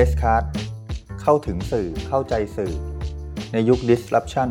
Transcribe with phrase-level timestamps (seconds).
[0.00, 0.44] Place Card
[1.22, 2.72] เข้าถึงสื่อเข้าใจสื่อ
[3.52, 4.50] ในยุค disruption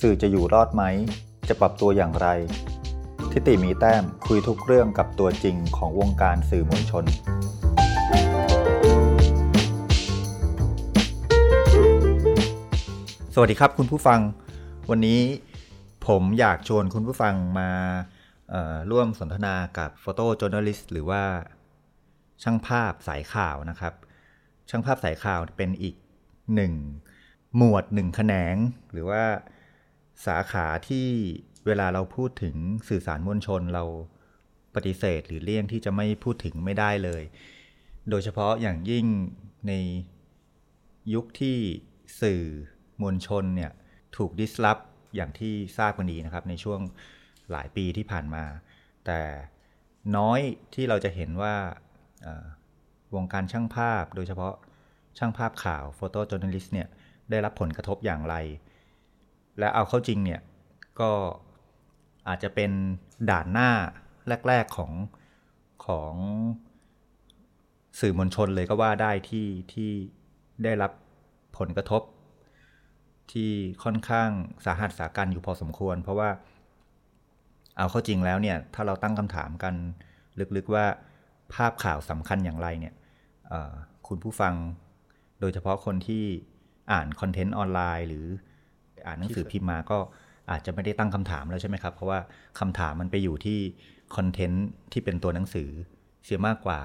[0.00, 0.82] สื่อจะอยู่รอดไหม
[1.48, 2.28] จะปรับตัวอย่างไร
[3.32, 7.04] ทิติมีแต้มคุยทุกเรื่องกับตัวจริงของวงการสื่อมวลชน
[13.34, 14.20] สวัสดีครับคุณผู้ฟัง
[14.90, 15.20] วันนี้
[16.06, 17.70] ผมอยากชวนคุณผู้ฟังมา
[18.90, 21.22] ร่วมสนทนากับโฟโต้จ o ร์นลิสต์หรือว่า
[22.42, 23.94] ช่างภาพสายข่าวนะครับ
[24.70, 25.94] ช่างภาพสายข่าวเป็นอีก
[26.54, 26.72] หนึ่ง
[27.56, 28.56] หมวดหนึ่งแขนง
[28.92, 29.22] หรือว่า
[30.26, 31.06] สาขาที่
[31.66, 32.56] เวลาเราพูดถึง
[32.88, 33.84] สื่อสารมวลชนเรา
[34.74, 37.22] ปฏิเสธหรือเลี่ยงที่จะไม่พูดถึงไม่ได้เลย
[38.10, 39.06] โดยเฉพาะอย่างยิ่ง
[39.68, 39.72] ใน
[41.14, 41.56] ยุคที่
[42.20, 42.42] สื่อ
[43.02, 43.72] มวลชนเนี่ย
[44.16, 44.78] ถูกดิสลอฟ
[45.16, 46.80] อย่างที่ทราบกันดีนะครับ ในช่วง
[47.50, 48.44] หลายปีที่ผ่านมา
[49.06, 49.20] แต่
[50.16, 50.40] น้อย
[50.74, 51.54] ที่เราจะเห็นว่า
[53.14, 54.54] วงการช่างภาพ โดยเฉพาะ
[55.18, 56.88] ช่างภาพข่าวโฟโต้จ o ร์นลิสต์เนี่ย
[57.30, 58.34] ได้รับผลกระทบอย่างไร
[59.58, 60.40] และเอาเข้าจริงเนี่ย
[61.00, 61.10] ก็
[62.28, 62.70] อาจจะเป็น
[63.30, 63.70] ด่านหน้า
[64.48, 64.92] แรก ๆของ
[65.86, 66.14] ของ
[68.00, 69.90] สื่อมวลชนเลยก็ว่าได้ที่ที่
[70.64, 70.92] ได้รับ
[71.58, 72.02] ผลกระทบ
[73.32, 73.50] ที่
[73.84, 74.30] ค่อนข้าง
[74.64, 76.30] สาหัสสาการอยู่พอสมควร เพราะว่า
[77.76, 79.74] เอาเข้าจริงแล้วเนี่ยถ้าเราตั้งคำถามกัน
[80.56, 80.86] ลึกๆว่า
[81.54, 82.94] ภาพข่าวสำคัญอย่างไรเนี่ย
[84.08, 84.54] คุณผู้ฟัง
[85.40, 86.24] โดยเฉพาะคนที่
[86.92, 88.26] อ่านคอนเทนต์ออนไลน์หรือ
[89.06, 89.98] อ่านหนังสือพิมพ์มาก็
[90.50, 92.20] อาจจะไม่ได้ตั้งคำถามแล้วใช่ไหมครับ เพราะว่า
[92.60, 93.58] คำถามมันไปอยู่ที่
[94.16, 95.70] คอนเทนต์ที่เป็นตัวหนังสือ
[96.24, 96.80] เสียมากกว่า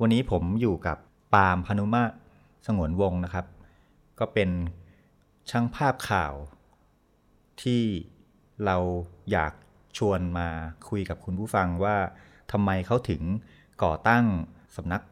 [0.00, 0.98] วันนี้ผมอยู่กับ
[1.34, 2.04] ปาล์มพนุมา
[2.66, 3.46] สงวนวงนะครับ
[4.18, 4.50] ก็เป็น
[5.50, 6.34] ช่างภาพข่าว
[7.62, 7.82] ที่
[8.64, 8.76] เรา
[9.32, 9.52] อยาก
[9.98, 10.48] ชวนมา
[10.88, 11.96] คุยกับคุณผู้ฟังว่า
[12.52, 13.22] ทำไมเขาถึง
[13.84, 14.24] ก่อตั้ง
[14.76, 15.02] สำนัก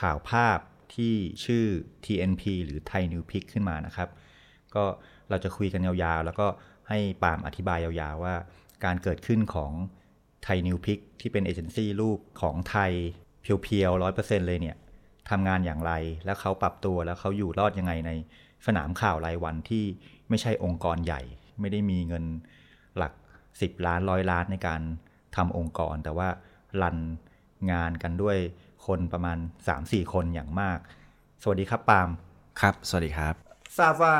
[0.00, 0.58] ข่าวภาพ
[0.94, 1.64] ที่ชื่อ
[2.04, 4.08] TNP หรือ Thai New Pick ขึ้นมานะครับ
[4.74, 4.84] ก็
[5.28, 6.46] เราจะคุยกันยาวๆ แล้วก็
[6.88, 8.34] ให้ปามอธิบายยาวๆ ว่า
[8.84, 9.72] การเกิดขึ้นของ
[10.46, 12.92] Thai New Pick ที่เป็นเอเจนซี่ลูกของไทย
[13.42, 14.76] เพียวๆร้อยเปอร์เซ็นเลยเนี่ย
[15.30, 15.92] ทำงานอย่างไร
[16.24, 18.12] แล้วเขาปรับตัวแล้วเขาอยู่รอดยังไงใน
[18.66, 19.84] สนามข่าวรายวันที่
[20.28, 21.22] ไม่ใช่องค์กรใหญ่
[21.60, 22.24] ไม่ได้มีเงิน
[22.96, 23.12] หลัก
[23.50, 24.80] 10 ล้านร้อยล้านในการ
[25.36, 26.28] ทำองค์กร แต่ว่า
[26.82, 26.98] รัน
[27.72, 28.36] งานกันด้วย
[28.86, 29.38] คนประมาณ
[29.74, 30.78] 3-4 คนอย่างมาก
[31.42, 32.08] สวัสดีครับปาล์ม
[32.60, 33.34] ครับ สวัสดีครับ
[33.78, 34.14] ทราบว่า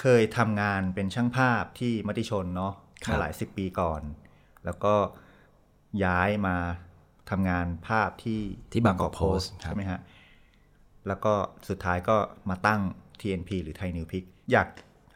[0.00, 4.02] เคยทำงานเป็นช่างภาพที่มติชนเนาะเมื่อหลายสิบปีก่อน
[4.64, 4.94] แล้วก็
[6.04, 6.56] ย้ายมา
[7.30, 8.40] ทำงานภาพที่
[8.72, 10.00] ที่บางกอกโพสใช่ไหมฮะ
[11.06, 11.34] แล้วก็
[11.68, 12.16] สุดท้ายก็
[12.50, 12.80] มาตั้ง
[13.20, 14.68] TNP หรือไทยนิวพิกอยาก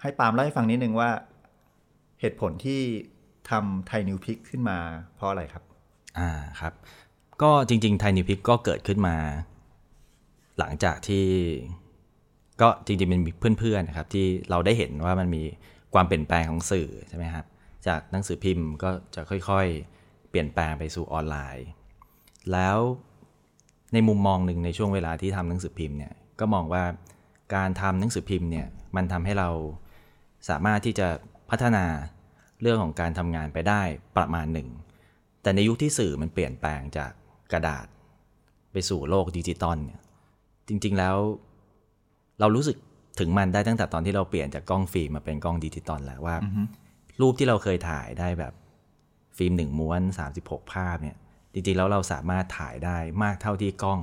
[0.03, 1.11] ให้ปาล์มเล่าให้ฟังนิดนึงว่า
[2.21, 2.81] เหตุผลที่
[3.51, 4.79] ทำไทยนิวพิกขึ้นมา
[5.15, 5.65] เพราะอะไรครับ
[6.19, 6.31] อ่า
[6.61, 6.73] ครับ
[7.43, 9.17] ก็จริงๆไทยนิวพิกก็เกิดขึ้นมา
[10.59, 11.27] หลังจากที่
[12.61, 15.43] ก็จริงๆเป็นเพื่อนๆนะครับที่เราได้เห็นว่ามันมี
[15.95, 17.47] ความเปลี่ยนแปลงของสื่อใช่ไหมครับ
[17.87, 21.67] จากหนังสือพิมพ์ก็จะค่อยๆ เปลี่ยนแปลงไปสู่ออนไลน์
[22.53, 22.79] แล้ว
[23.93, 26.85] ในมุมมองหนึ่งในช่วงเวลาที่ทำหนังสือพิมพ์เนี่ยก็มองว่า
[27.55, 29.51] การทำหนังสือพิมพ์เนี่ยมันทำให้เรา
[30.49, 31.09] สามารถที่จะ
[31.51, 31.85] พัฒนา
[32.63, 33.83] เรื่องของการทำงานไปได้
[34.17, 34.69] ประมาณหนึ่ง
[35.43, 37.13] แต่ในยุคที่สื่อมันเปลี่ยนแปลงจาก
[37.53, 37.87] กระดาษ
[38.73, 40.01] ไปสู่โลกดิจิตอลเนี่ย
[40.69, 41.17] จริง ๆ แล้ว
[42.41, 42.77] เรารู้สึก
[43.19, 46.37] ถึงมันได้ตั้งแต่ตอนที่เราเปลี่ยนจากกล้องฟิล์มมาเป็นกล้องดิจิตอลแล้วว่า
[47.21, 48.53] รูปที่เราเคยถ่ายได้แบบ
[49.37, 50.01] ฟิล์มหนึ่งม้วน
[50.39, 51.17] 36 ภาพเนี่ย
[51.53, 54.01] จริง ๆ แล้วเราสามารถถ่ายได้มากเท่าที่กล้อง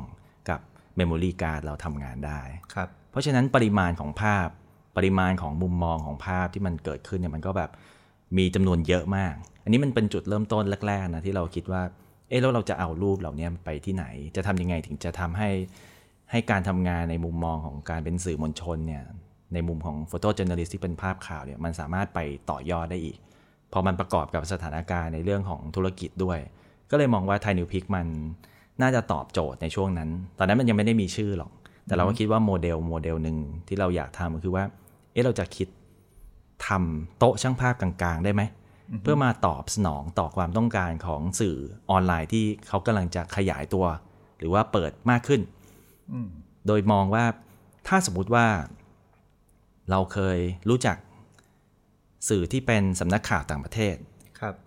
[0.49, 0.59] กับ
[0.97, 2.41] memory card เราทำงานได้
[2.73, 4.47] ครับเพราะฉะนั้นปริมาณของภาพ
[4.97, 7.71] ปริมาณของมุมมองของภาพที่มันเกิดขึ้นเนี่ยมันก็แบบ
[8.37, 9.33] มีจำนวนเยอะมาก
[9.63, 14.05] อันนี้มันเป็นจุดเริ่มต้นแรกๆนะที่เราคิดว่าเอ๊ะแล้วเราจะเอารูปเหล่านี้ไปที่ไหน
[14.35, 15.49] จะทำยังไงถึงจะทำให้
[16.31, 19.03] ให้การทำงานในมุมมองของการเป็นสื่อมวลชนเนี่ย
[19.53, 23.17] ในมุมของ photojournalist ที่เป็นภาพข่าวเนี่ยมันสามารถไปต่อยอดได้อีก
[23.73, 26.39] พอมันประกอบกับสถานการณ์ในเรื่องของธุรกิจด้วย
[26.91, 28.07] ก็เลยมองว่า Thai News Pix มัน
[28.81, 31.51] น่าจะตอบโจทย์ในช่วงนั้น ตอนนั้นมันยังไม่ได้มีชื่อหรอก
[31.87, 33.37] แต่เราก็คิดว่าโมเดลโมเดลหนึ่ง
[33.67, 34.63] ที่เราอยากทำก็คือว่า
[35.13, 35.67] เอ๊ะเราจะคิด
[36.67, 38.41] ทำโต๊ะช่างภาพกลางๆ ได้ไหม
[39.01, 41.57] เพื่อมาตอบสนองต่อความต้องการของสื่อ
[41.91, 43.85] ออนไลน์ที่เขากำลังจะขยายตัว
[44.37, 45.41] หรือว่าเปิดมากขึ้น
[46.67, 47.25] โดยมองว่า
[47.87, 48.47] ถ้าสมมุติว่า
[49.89, 50.37] เราเคย
[50.69, 50.97] รู้จัก
[52.29, 53.95] สื่อที่เป็นสำนักข่าวต่างประเทศ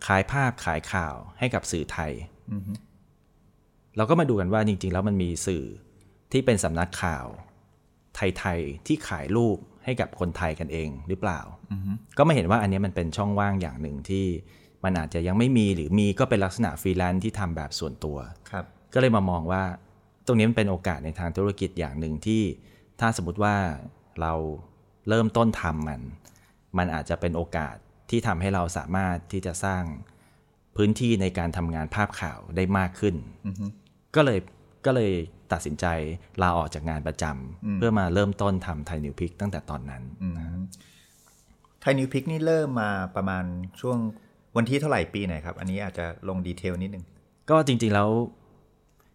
[0.06, 2.12] ขายภาพขายข่าวให้กับสื่อไทย
[3.96, 5.64] เราก็มาดูกันว่าจริง ๆ แล้วมันมีสื่อ
[6.32, 7.26] ที่เป็นสำนักข่าว
[8.17, 11.41] ไทย ๆ ที่ขายรูป ให้กับคนไทยกันเองหรือเปล่า
[12.19, 14.27] ก็ไม่เห็นว่าอันนี้มันเป็นช่องว่างอย่างหนึ่งที่
[14.85, 18.19] มันอาจจะยังไม่มีหรือมีก็เป็นลักษณะฟรีแลนซ์ที่ทำแบบส่วนตัว
[18.50, 19.62] ครับ ก็เลยมามองว่า
[20.27, 22.43] ตรงนี้มันเป็นโอกาสในทางธุรกิจอย่างหนึ่งที่
[23.00, 23.56] ถ้าสมมติว่า
[24.21, 24.33] เรา
[25.09, 26.03] เริ่มต้นทำมัน
[26.79, 27.77] มันอาจจะเป็นโอกาส
[28.11, 29.83] ที่ทำให้เราสามารถที่จะสร้าง
[30.77, 33.15] พื้นที่ในการทำงานภาพข่าวได้มากขึ้น
[34.15, 34.38] ก็เลย
[34.87, 35.12] ก็เลย
[35.52, 35.87] ตัดสินใจ
[36.43, 40.02] ลาออกจากงานประจำเพื่อมาเริ่มต้นทำไทยนิวพิกตั้งแต่ตอนนั้น
[41.81, 43.44] Thai News Pix นี่เริ่มมาประมาณ
[43.81, 43.98] ช่วง
[44.56, 47.04] วันที่เท่าไหร่ปีไหนครับ อันนี้อาจจะลง detail นิดนึง
[47.50, 48.10] ก็จริง ๆ แล้ว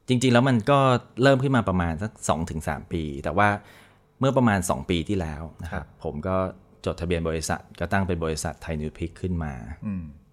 [0.07, 0.79] จริง ๆ แล้วมันก็
[1.23, 3.49] เริ่มขึ้นมาประมาณสักสองถึงสามปี แต่ว่า
[4.19, 6.35] เมื่อประมาณ 2 ปีที่แล้วนะครับ ผมก็
[6.85, 9.53] จดทะเบียนบริษัท ก็ตั้งเป็นบริษัท Thai News Pix ขึ้นมา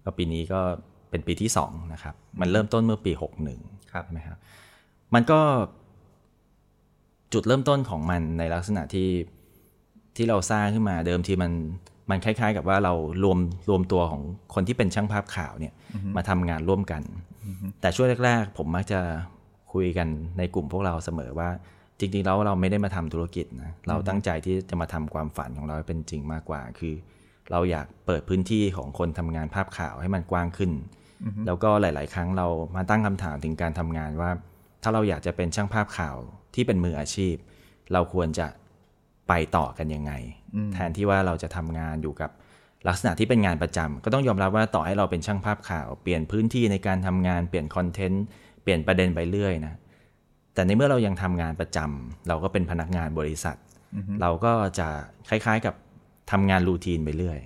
[0.03, 0.61] ก็ปีนี้ก็
[1.09, 3.11] เป็นปีที่2นะครับ มันเริ่มต้นเมื่อปี
[3.51, 4.37] 61ครับใช่ไหมครับ
[5.13, 5.39] มันก็
[7.33, 9.09] จุดเริ่มต้นของมันในลักษณะที่
[10.15, 11.51] ที่เราสร้างขึ้นมาเดิมทีมัน
[12.09, 12.93] มันคล้ายๆ กับว่าเรา
[13.23, 13.39] รวม
[13.69, 14.21] รวมตัวของ
[14.53, 15.73] คนที่เป็นช่างภาพข่าวเนี่ย
[16.15, 17.01] มาทำงานร่วมกัน
[17.81, 18.99] แต่ช่วงแรก ๆ ผมมักจะ
[19.73, 21.49] คุยกันในกลุ่มพวกเราเสมอว่า
[21.99, 26.93] จริงๆแล้วเราไม่ได้มาทำธุรกิจนะเราตั้งใจที่จะมาทำความฝันของเราเป็นจริงมากกว่า คือ
[27.51, 30.71] เราอยากเปิดพื้นที่ของคนทำงานภาพข่าวให้มันกว้างขึ้น
[31.47, 34.31] แล้วก็หลาย ๆ ครั้งเรามาตั้งคำถามถึงการทำงานว่า
[34.83, 36.15] ถ้าเราอยากจะเป็นช่างภาพข่าว
[36.55, 37.35] ที่เป็นมืออาชีพ
[37.93, 38.47] เราควรจะ
[39.27, 40.13] ไปต่อกันยังไง
[40.73, 42.31] แทนที่ว่าเราจะทำงานอยู่กับ
[42.87, 48.23] ลักษณะที่เป็นงานประจำก็ต้องยอมรับว่าต่อให้เราเป็นช่างภาพข่าว เปลี่ยนพื้นที่ในการทำงานเปลี่ยนคอนเทนต์
[48.63, 49.73] เปลี่ยนประเด็นไปเรื่อยนะ
[50.53, 53.57] แต่ในเมื่อเรายังทำงานประจำเราก็เป็นพนักงานบริษัท
[54.21, 54.87] เราก็จะ
[55.29, 55.75] คล้ายๆกับ
[56.31, 57.39] ทำงานรูทีนไปเรื่อย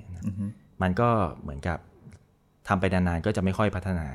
[0.82, 1.10] มันก็
[1.42, 1.78] เหมือนกับ
[2.68, 4.08] ทำไปนานๆก็จะไม่ค่อยพัฒนา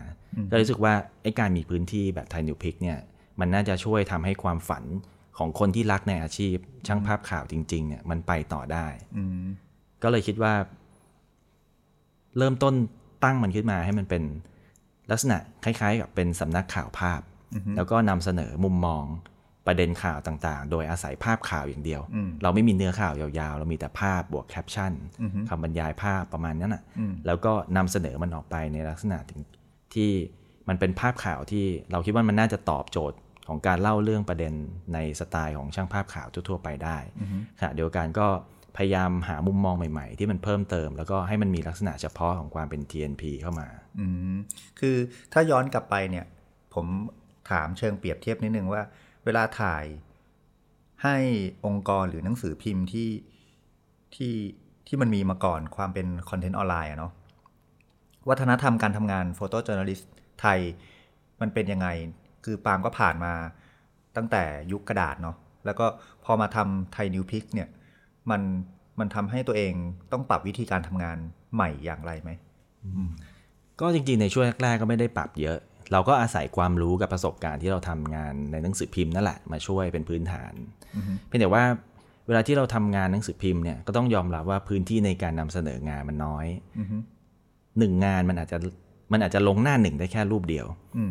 [0.51, 2.99] ก็รู้สึกว่าไอ้การมีพื้นที่แบบไทยนิวพิกเนี่ย
[3.41, 4.85] มันน่าจะช่วยทำให้ความฝัน
[5.39, 6.57] ของคนที่รักในอาชีพ
[6.87, 8.87] ช่างภาพข่าวจริง ๆ เนี่ยมันไปต่อได้
[10.03, 10.55] ก็เลยคิดว่า
[12.39, 12.75] เริ่มต้น
[13.25, 14.23] ตั้งมันขึ้นมาให้มันเป็น
[15.11, 17.21] ลักษณะคล้าย ๆ กับเป็นสำนักข่าวภาพ
[17.77, 19.05] แล้วก็นำเสนอมุมมอง
[19.67, 22.03] ประเด็นข่าวต่างๆ โดยอาศัยภาพข่าวอย่างเดียว
[22.43, 24.93] เราไม่มีเนื้อข่าวยาวๆ เรามีแต่ภาพบวกแคปชั่น
[25.49, 26.83] คำบรรยายภาพประมาณนั้นอะ
[27.27, 29.19] แล้วก็นำเสนอมันออกไปในลักษณะ
[29.95, 30.11] ที่
[30.69, 33.17] มันเป็นภาพข่าวที่เราคิดว่ามันน่าจะตอบโจทย์
[33.49, 34.53] ของการเล่าเรื่องประเด็น
[34.95, 36.97] ในสไตล์ของช่างภาพข่าวทั่ว ๆ ไปได้
[37.61, 38.27] ค่ะเดียวกันก็
[38.77, 43.69] พยายามหามุมมองใหม่ ๆ ที่มันเพิ่มเติม แล้วก็ให้มันมีลักษณะเฉพาะของความเป็น TNP เข้ามา
[44.01, 44.37] อืม
[44.81, 44.97] คือ
[45.33, 46.27] ถ้าย้อนกลับไปเนี่ย
[46.75, 46.87] ผม
[47.51, 48.83] ถามเชิงเปรียบเทียบนิดนึงว่า
[49.25, 49.85] เวลาถ่าย
[51.05, 51.17] ให้
[51.67, 53.11] องค์กรหรือหนังสือพิมพ์ที่
[54.15, 54.35] ที่
[54.87, 57.13] ที่มันมีมาก่อนความเป็น content ออนไลน์อะเนาะ
[58.29, 60.59] วัฒนธรรมการทำงาน photojournalist ไทย
[61.41, 61.89] มันเป็นยังไง
[62.49, 63.33] คือปาล์มก็ผ่านมา
[64.17, 65.37] ตั้งแต่ยุคกระดาษเนาะ
[65.67, 65.87] แล้วก็
[66.25, 67.69] พอมาทำ Thai News Pix เนี่ย
[68.31, 68.43] มัน
[68.99, 69.73] มันทำให้ตัวเอง
[70.13, 71.19] ต้องปรับวิธีการทำงาน
[71.55, 72.31] ใหม่อย่างไรไหม
[73.81, 75.59] ก็จริงๆในช่วงแรกๆก็ไม่ได้ปรับเยอะ
[75.93, 80.53] เราก็อาศัยความรู้กับประสบการณ์ที่เราทำงานในหนังสือพิมพ์นั่นแหละมาช่วยเป็นพื้นฐาน
[81.27, 81.65] เพียงแต่ว่า
[82.27, 86.47] เวลาที่เราทำงานหนังสือพิมพ์เนี่ยก็ต้องยอมรับว่าพื้นที่ในการนำเสนองานมันน้อย
[87.79, 88.59] หนึ่งงานมันอาจจะ
[89.13, 90.67] มันอาจจะลงหน้าหนึ่งได้แค่รูปเดียว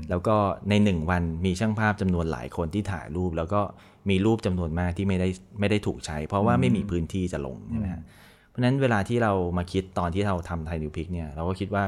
[0.10, 0.36] แล้วก็
[0.70, 3.62] ในหนึ่งวันมีช่างภาพจำนวนหลายคนที่ถ่ายรูป แล้วก็
[4.10, 5.28] มีรูปจำนวนมากที่ไม่ได้
[5.60, 8.04] ไม่ได้ถูกใช้ เพราะว่าไม่มีพื้นที่จะลงใช่ไหมฮะ
[8.50, 11.84] เพราะฉะนั้นเวลาที่เรามาคิดตอนที่เราทำไทยนิวพิกเนี่ยเราก็คิดว่า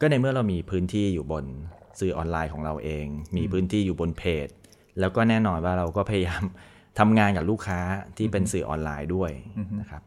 [0.00, 1.44] ก็ในเมื่อเรามีพื้นที่อยู่บน
[2.00, 3.06] สื่อออนไลน์ของเราเอง
[3.36, 4.48] มีพื้นที่อยู่บนเพจ
[5.00, 6.42] แล้วก็แน่นอนว่าเราก็พยายาม
[6.98, 7.80] ทำงานกับลูกค้า
[8.16, 9.30] ที่เป็นสื่อออนไลน์ด้วย
[9.80, 10.02] นะครับ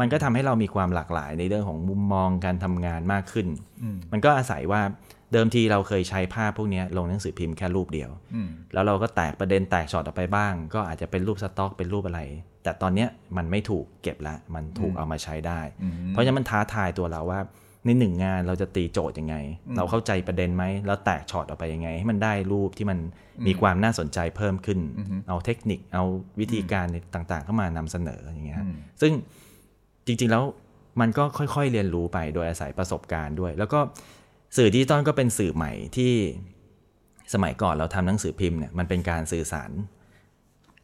[0.00, 3.46] มันก็ทำให้เรามีความหลากหลายในเรื่องของมุมมองการทำงานมากขึ้น
[4.12, 4.82] มันก็อาศัยว่า
[5.32, 8.10] เดิมทีเราเคยใช้ภาพพวกนี้ลงหนังสือพิมพ์แค่รูปเดียว
[8.72, 12.20] แล้วเราก็แตกประเด็นแตกช็อตออกไปบ้าง ก็อาจจะเป็นรูปสต็อกเป็นรูปอะไร
[12.62, 15.60] แต่ตอนนี้มันไม่ถูกเก็บละ มันถูกเอามาใช้ได้
[16.08, 17.40] เพราะฉะนั้นมันท้าทายตัวเราว่า
[17.84, 19.36] ในหนึ่งงานเราจะตีโจทย์ยังไง
[19.76, 22.98] เราเข้าใจประเด็นไหม แล้วแตกช็อตออกไปยังไง ให้มันได้รูปที่มัน
[23.46, 24.80] มีความน่าสนใจเพิ่มขึ้น
[25.28, 26.04] เอาเทคนิค เอา
[26.40, 28.64] วิธีการต่างๆ เข้ามานำเสนออย่างเงี้ย
[29.00, 29.12] ซึ่ง
[30.06, 30.44] จริง ๆ แล้ว
[31.00, 33.80] มันก็ค่อยๆ เรียนรู้ไปโดยอาศัยประสบการณ์ด้วย แล้วก็
[34.56, 36.12] สื่อดิจิตอลก็เป็นสื่อใหม่ที่
[37.34, 39.70] สมัยก่อนเราทำหนังสือพิมพ์เนี่ยมันเป็นการสื่อสาร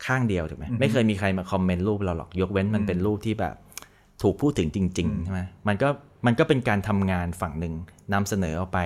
[0.05, 3.55] ข้างเดียวถูกไหมไม่เคยมีใครมาคอมเมนต์รูปเราหรอกยกเว้นมันเป็นรูปที่แบบ
[4.23, 5.89] ถูกพูดถึงจริงๆใช่ไหมมันก็
[6.27, 7.75] มันก็เป็นการทำงานฝั่งหนึ่ง
[8.13, 8.81] นำเสนอออกไป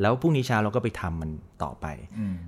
[0.00, 1.30] แล้วพรุ่งนี้เช้าเราก็ไปทำมัน
[1.62, 1.86] ต่อไป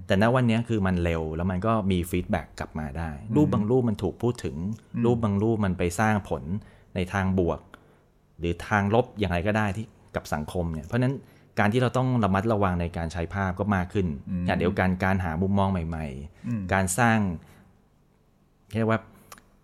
[0.06, 4.56] แต่ณวันนี้คือมันเร็วแล้วมันก็มีฟีดแบ็กกลับมาได้ รูปบางรูปมันถูกพูดถึง
[5.04, 6.42] รูปบางรูปมันไปสร้างผล
[6.94, 7.60] ในทางบวก
[8.38, 9.86] หรือทางลบอย่างไรก็ได้ที่
[10.16, 11.14] กับสังคมเนี่ยเพราะนั้น
[11.58, 14.06] การที่เราต้องระมัดระวังในการใช้ภาพก็มากขึ้น
[14.46, 16.06] อย่างเดียวกันการหามุมมองใหม่
[16.38, 17.18] ๆ การสร้าง
[18.78, 19.00] เรียกว่า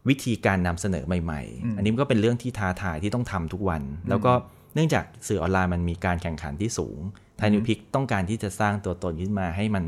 [0.08, 4.32] วิธีการนำเสนอใหม่ ๆ อันนี้ก็เป็นเรื่องที่ท้าทายที่ต้องทำทุกวัน แล้วก็
[4.75, 6.99] เนื่องจากสื่อออนไลน์มันมีการแข่งขันที่สูง
[7.37, 9.84] Thai News Pix ต้องการที่จะสร้างตัวตนขึ้นมาให้มัน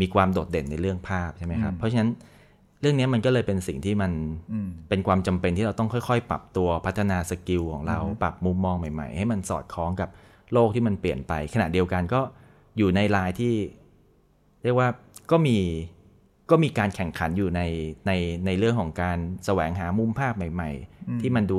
[0.00, 2.10] มีความโดดเด่นในเรื่องภาพใช่ไหมครับ เพราะฉะนั้น
[2.80, 4.12] เรื่องนี้มันก็เลยเป็นสิ่งที่มัน
[4.88, 10.08] เป็นความจำเป็นที่เราต้องค่อยๆ ปรับตัวพัฒนา skill ของเรา ปรับมุมมองใหม่ ๆ ให้มันสอดคล้องกับ
[10.52, 12.20] โลกที่มันเปลี่ยนไป ขณะเดียวกันก็
[12.78, 13.54] อยู่ในลายที่
[14.62, 14.88] เรียกว่า
[15.30, 15.56] ก็มี
[16.50, 17.62] ก็มีการแข่งขันอยู่ใน
[18.06, 18.12] ใน
[18.46, 21.58] ในเรื่องของการแสวงหามุมภาพใหม่ ๆ ที่มันดู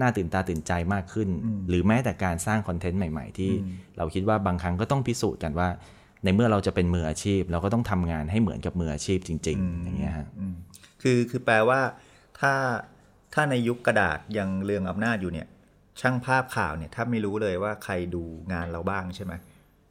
[0.00, 1.28] น่าตื่นตาตื่นใจมากขึ้น
[1.68, 3.52] หรือแม้แต่การสร้างคอนเทนต์ใหม่ ๆ ที่
[3.96, 5.68] เราคิดว่าบางครั้งก็ต้องพิสูจน์กันว่า
[6.24, 10.26] ในเมื่อเราจะเป็นมืออาชีพ เราก็ต้องทำงานให้เหมือนกับมืออาชีพจริง ๆ อย่างเงี้ยฮะ
[11.02, 11.80] คือคือแปลว่า
[12.40, 12.52] ถ้า
[13.34, 15.46] ถ้าในยุคกระดาษยังเรืองอำนาจอยู่เนี่ย
[16.00, 19.32] ช่างภาพข่าวเนี่ยถ้าไม่รู้เลยว่าใครดูงานเราบ้างใช่ไหม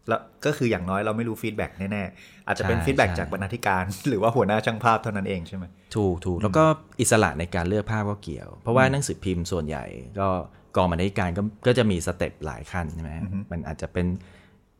[0.07, 6.63] แล้วก็คืออย่างน้อยเราไม่รู้ feedback แน่ๆ อาจจะเป็นใช่ feedback ใช่จากบรรณาธิการ หรือว่าหัวหน้าช่างภาพเท่านั้นเองใช่ไหมถูกถูกแล้วก็
[7.01, 9.85] อิสระในการเลือกภาพก็เกี่ยว เพราะว่าหนังสือพิมพ์ส่วนใหญ่
[10.19, 10.27] ก็
[10.75, 13.11] กองบรรณาธิการก็ก็จะมี step หลายขั้นใช่ไหม
[13.51, 14.05] มันอาจจะเป็น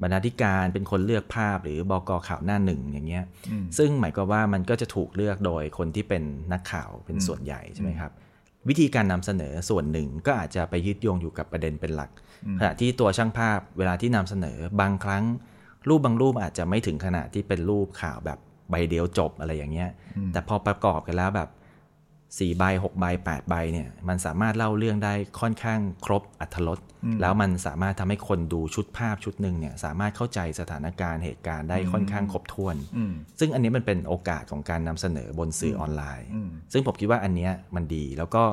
[0.02, 3.24] บรรณาธิการเป็นคนเลือกภาพหรือบกข่าวหน้าหนึ่งอย่างเงี้ย
[3.78, 8.12] ซึ่งหมายความว่ามันก็จะถูกเลือกโดยคนที่เป็นนักข่าวเป็นส่วนใหญ่ใช่ไหมครับ
[8.70, 12.10] วิธีการนำเสนอส่วนหนึ่งก็อาจจะไปยึดโยงอยู่กับประเด็นเป็นหลัก
[12.60, 15.24] ขณะที่ตัวช่างภาพเวลาที่นำเสนอบางครั้ง
[15.90, 18.40] รูปบางรูปอาจจะไม่ถึงขนาดที่เป็นรูปข่าวแบบ
[18.70, 19.90] ใบเดียวจบอะไรอย่างเงี้ย
[20.34, 21.50] แต่พอประกอบกันแล้วแบบ
[22.38, 26.80] 4ใบ6ใบ8ใบเนี่ยมันสามารถเล่าเรื่องได้ค่อนข้างครบอัธรส
[27.22, 32.76] แล้วมันสามารถทำให้คนดูชุดภาพชุดหนึ่งเนี่ยสามารถเข้าใจสถานการณ์เหตุการณ์ได้ค่อนข้างครบถ้วน
[33.40, 36.30] ซึ่งอันนี้มันเป็นโอกาสของการนำเสนอบนสื่อออนไลน์
[36.74, 38.44] ซึ่งผมคิดว่าอันเนี้ยมันดี แล้วก็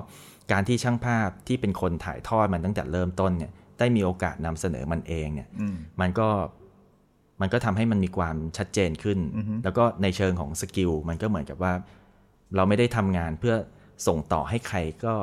[0.53, 5.49] การที่ช่างภาพที่เป็นคนถ่ายทอดมันตั้งแต่เริ่มต้นเนี่ยได้มีโอกาสนำเสนอมันเองเนี่ย
[6.01, 6.29] มันก็
[7.41, 9.19] มันก็ทำให้มันมีความชัดเจนขึ้น
[9.65, 11.73] แล้วก็ในเชิงของสกิลมันก็เหมือนกับว่า
[12.57, 13.55] เราไม่ได้ทำงานเพื่อ
[14.07, 15.15] ส่งต่อให้ใครก็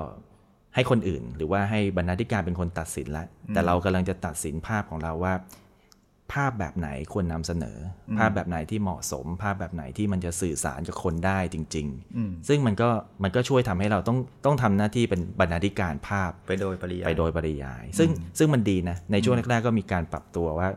[0.75, 5.34] ให้คนอื่น หรือว่าให้บรรณาธิการเป็นคนตัดสินแล้วแต่เรากำลังจะตัดสินภาพของเราว่า
[6.34, 7.77] ภาพแบบไหนควรนำเสนอ
[8.10, 12.89] อภาพแบบไหนที่เหมาะสม ภาพแบบไหนที่มันจะสื่อสารกับคนได้จริง ๆ ซึ่งมันก็
[13.24, 20.67] มันก็ช่วยทำให้เราต้องต้องทำหน้าที่เป็นบรรณาธิการภาพไปโดยปริยายไปโดยปริยาย ซึ่งซึ่งมันดีนะในช่วงแรกๆก็มีการปรับตัวว่า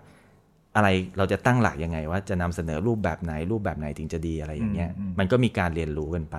[0.77, 6.37] อะไรเราจะตั้งหลักยังไงว่าจะนำเสนอรูปแบบไหนรูปแบบไหนถึงจะดีอะไรอย่างเงี้ย มันก็มีการเรียนรู้กันไป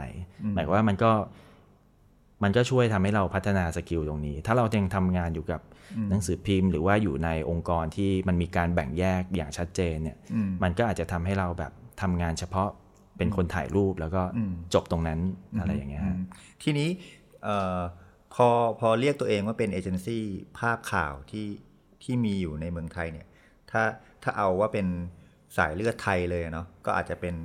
[0.55, 1.11] หมายความว่ามันก็
[2.43, 5.61] มันก็ช่วยทำให้เราพัฒนาสกิลตรงนี้ ถ้าเรายังทำงานอยู่กับ
[6.09, 10.17] หนังสือพิมพ์ หรือว่าอยู่ในองค์กรที่มันมีการแบ่งแยกอย่างชัดเจนเนี่ย
[10.63, 11.71] มันก็อาจจะทำให้เราแบบ
[12.01, 12.69] ทำงานเฉพาะ
[13.17, 14.23] เป็นคนถ่ายรูปแล้วก็
[14.73, 15.19] จบตรงนั้น
[15.59, 16.15] อะไรอย่างเงี้ยฮะ
[16.63, 16.89] ทีนี้
[17.43, 17.79] เอ่อ
[18.33, 18.47] พอ
[18.79, 20.23] พอเรียกตัวเองว่าเป็นเอเจนซี่
[20.59, 21.47] ภาพข่าวที่
[22.03, 23.27] ที่มีอยู่ในเมืองไทยเนี่ย
[23.71, 23.83] ถ้า
[24.23, 24.87] ถ้าเอาว่าเป็น
[25.57, 27.35] สายเลือดไทยเลยเนาะก็อาจจะเป็น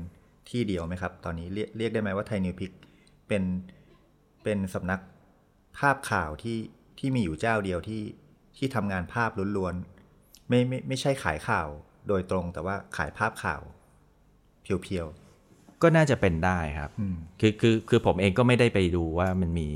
[0.51, 2.73] ที่เดียวไหมครับ ตอนนี้เรียกเรียกได้ไหมว่าไทยนิวพิก
[3.29, 3.43] เป็น
[4.43, 5.01] เป็นสำนัก
[5.79, 6.59] ภาพข่าวที่
[6.99, 8.03] ที่มีอยู่เจ้าเดียวที่
[8.57, 11.69] ที่ทำงานภาพล้วนๆไม่ไม่ไม่ใช่ขายข่าว
[12.09, 13.63] โดยตรงแต่ว่าขายภาพข่าว
[14.63, 15.07] เพียว
[15.83, 16.91] ก็น่าจะเป็นได้ครับ
[17.41, 19.69] คือคือคือผมเองก็ไม่ได้ไปดูว่ามันมี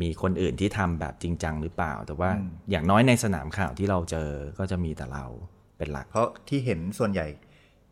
[0.00, 2.30] มีคนอื่นที่ทำแบบจริงจังหรือเปล่า แต่ว่า
[2.70, 5.26] อย่างน้อยในสนามข่าวที่เราเจอก็จะมีแต่เรา
[5.78, 7.26] เป็นหลักๆเพราะที่เห็นส่วนใหญ่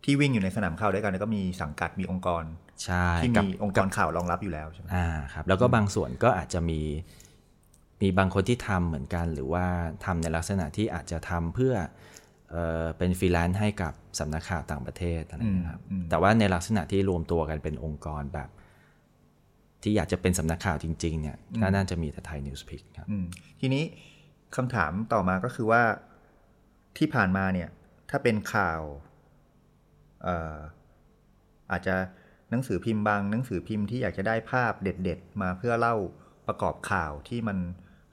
[0.05, 2.45] ที่วิ่งอยู่ในสนามข่าวด้วยกันเนี่ยก็มีสังกัดมีองค์กร
[2.85, 6.81] ใช่ที่กับมีองค์กรข่าวรองรับอยู่แล้วใช่ไหมอ่าครับแล้วก็บางส่วนก็อาจจะมี
[8.03, 9.65] มีบางคนที่ทำเหมือนกัน หรือว่า
[10.05, 11.75] ทำในลักษณะที่อาจจะทำเพื่อ
[12.51, 18.49] เออเป็นฟรีแลนซ์ให้กับสำนักข่าวต่างประเทศอะไรอย่างเงี้ยครับแต่ว่าในลักษณะที่รวมตัวกันเป็นองค์กรแบบ
[19.83, 23.27] ที่อยากจะเป็นสำนักข่าวจริง ๆ เนี่ยก็น่าจะมีแต่ Thai News Pix ครับอืม
[23.61, 23.85] ทีนี้
[24.57, 25.83] คำถามต่อมาก็คือว่า
[26.99, 27.69] ที่ผ่านมาเนี่ย
[28.11, 28.81] ถ้าเป็นข่าว
[30.23, 30.37] เอ่
[31.71, 31.97] อาจจะ
[32.51, 35.97] หนังสือพิมพ์บาง หนังสือพิมพ์ที่อยากจะได้ภาพเด็ด ๆ มาเพื่อเล่า
[36.47, 37.59] ประกอบข่าวที่มัน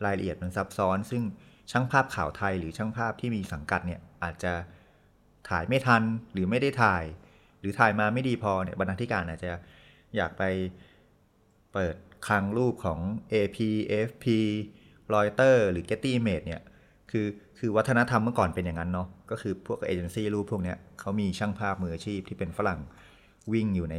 [0.06, 1.24] รายละเอียดมันซับซ้อน ซึ่ง
[1.72, 4.54] ช่างภาพข่าวไทยหรือช่างภาพที่มีสังกัดเนี่ยอาจจะ
[5.50, 7.04] ถ่ายไม่ทันหรือไม่ได้ถ่าย
[7.60, 9.52] หรือถ่ายมาไม่ดีพอเนี่ยบรรณาธิการอาจจะ
[10.16, 10.44] อยากไป
[11.74, 11.96] เปิด
[12.28, 13.00] คลังรูปของ
[13.32, 13.58] AP
[14.08, 14.26] FP
[15.14, 16.62] Reuters หรือ Getty Image เนี่ย
[17.16, 17.28] คือ
[17.60, 22.80] คือวัฒนธรรมเมื่อก่อนเป็นอย่างนั้นเนาะก็คือพวกเอเจนซี่รูปพวกเนี้ยเขามีช่างภาพมืออาชีพที่เป็นฝรั่ง
[23.54, 23.98] วิ่งอยู่ใน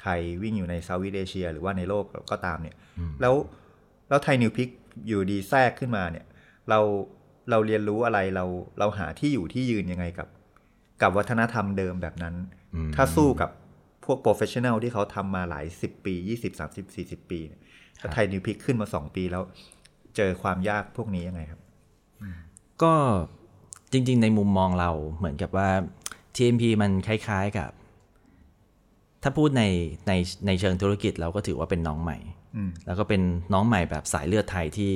[0.00, 2.76] ไทยวิ่งอยู่ใน Southeast Asia หรือว่าในโลกก็ตามเนี่ย
[3.20, 3.34] แล้ว
[4.08, 4.68] แล้ว Thai News Pix
[5.06, 6.26] อยู่ดีแทรกขึ้นมาเนี่ย
[6.68, 6.80] เรา
[7.50, 8.44] เราเรียนรู้อะไรเรา
[8.78, 10.28] เราหาที่อยู่ที่ยืนยังไงกับ
[11.02, 12.34] กับวัฒนธรรมเดิมแบบนั้น
[12.96, 13.50] ถ้าสู้กับ
[14.04, 17.60] พวกโปรเฟชชั่น a ลที่เขาทำมาหลายสิบปียี่สิบสามสิบสี่สิบปีเนี่ย
[18.00, 19.42] ถ้า Thai News Pix ขึ้นมาสองปีแล้ว
[20.16, 21.60] เจอความยากพวกนี้ยังไงครับ
[22.82, 22.94] ก็
[23.92, 25.70] จริง ๆ ในมุมมองเราเหมือนกับว่า
[26.36, 27.70] TNP มันคล้าย ๆกับ
[29.22, 29.64] ถ้าพูดใน
[30.08, 30.12] ใน
[30.46, 32.18] ในเชิงธุรกิจเราก็ถือว่าเป็นน้องใหม่
[32.86, 33.22] แล้วก็เป็น
[33.52, 34.92] น้องใหม่แบบสายเลือดไทยที่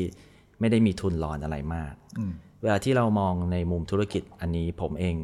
[0.60, 1.94] ไม่ได้มีทุนรอนอะไรมาก
[2.62, 5.16] เวลาที่เรามองในมุมธุรกิจอันนี้ผมเอง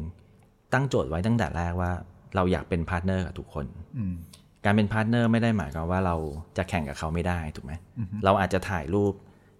[0.73, 1.91] ตั้งโจทย์ไว้ตั้งแต่แรกว่า
[2.35, 3.65] เราอยากเป็น partner กับทุกคน
[3.97, 4.15] อืม
[4.65, 6.15] การเป็น partner ไม่ได้หมายความว่าเรา
[6.57, 9.13] จะแข่งกับเขาไม่ได้ถูกไหมอือฮึเราอาจจะถ่ายรูป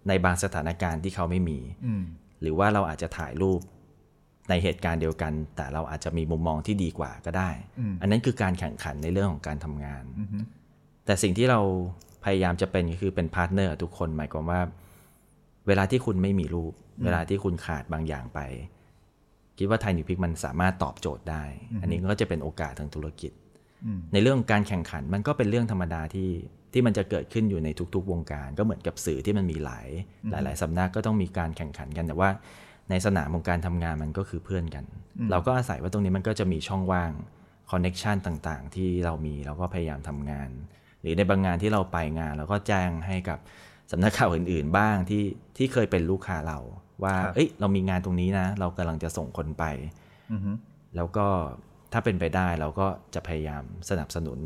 [0.08, 2.04] ในบางสถานการณ์ที่เขาไม่มีอืม
[2.42, 3.60] หรือว่าเราอาจจะถ่ายรูป
[4.48, 10.28] ในเหตุการณ์เดียวกัน แต่เราอาจจะมีมุมมองที่ดีกว่าก็ได้อืมอันนั้นคือการแข่งขันในเรื่องของการทำงานอืม
[11.06, 11.60] แต่สิ่งที่เรา
[12.24, 14.60] พยายามจะเป็นก็คือเป็น partner กับทุกคนหมายความว่า
[15.66, 16.72] เวลาที่คุณไม่มีรูป
[17.04, 18.40] เวลาที่คุณขาดบางอย่างไป
[19.58, 21.44] คิดว่า Thai News Pix มันสามารถตอบโจทย์ได้
[21.82, 23.32] อันนี้ก็จะเป็นโอกาสทางธุรกิจ
[23.86, 26.28] อืมในเรื่องของการแข่งขันมันก็เป็นเรื่องธรรมดาที่
[26.72, 29.88] ที่มันจะเกิดขึ้นอยู่ในทุกๆ วงการ ก็เหมือนกับสื่อที่มันมีหลาย
[30.30, 32.30] หลาย ๆสำนักก็ต้องมีการแข่งขันกันแต่ว่า
[32.90, 34.84] ในสนามของการทำงานมันก็คือเพื่อนกัน
[35.30, 37.12] เราก็อาศัยว่าตรงนี้มันก็จะมีช่องว่าง
[37.70, 40.50] connection ต่างๆ ที่เรามีเราก็พยายามทำงาน
[41.00, 43.38] หรือในบางงานที่เราไปงานเราก็แจ้งให้กับ
[43.92, 45.24] สำนักข่าวอื่น ๆ บ้างที่
[45.56, 46.58] ที่เคยเป็นลูกค้าเรา
[47.04, 49.64] ว่าครับเอ้ยเรามีงานตรงนี้นะ เรากำลังจะส่งคนไป
[50.32, 50.40] อืม
[50.96, 51.26] แล้วก็
[51.92, 54.38] ถ้าเป็นไปได้เราก็จะพยายามสนับสนุน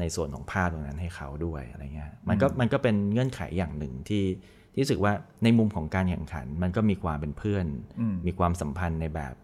[0.00, 4.24] ในส่วนของภาพตรงนั้นให้เขาด้วยอะไรเงี้ยมันก็มันก็เป็นเงื่อนไขอย่างหนึ่งที่
[4.72, 5.12] ที่รู้สึกว่า
[5.44, 7.66] ในมุมของการแข่งขัน มันก็มีความเป็นเพื่อน
[8.00, 9.34] อืมมีความสัมพันธ์ในแบบ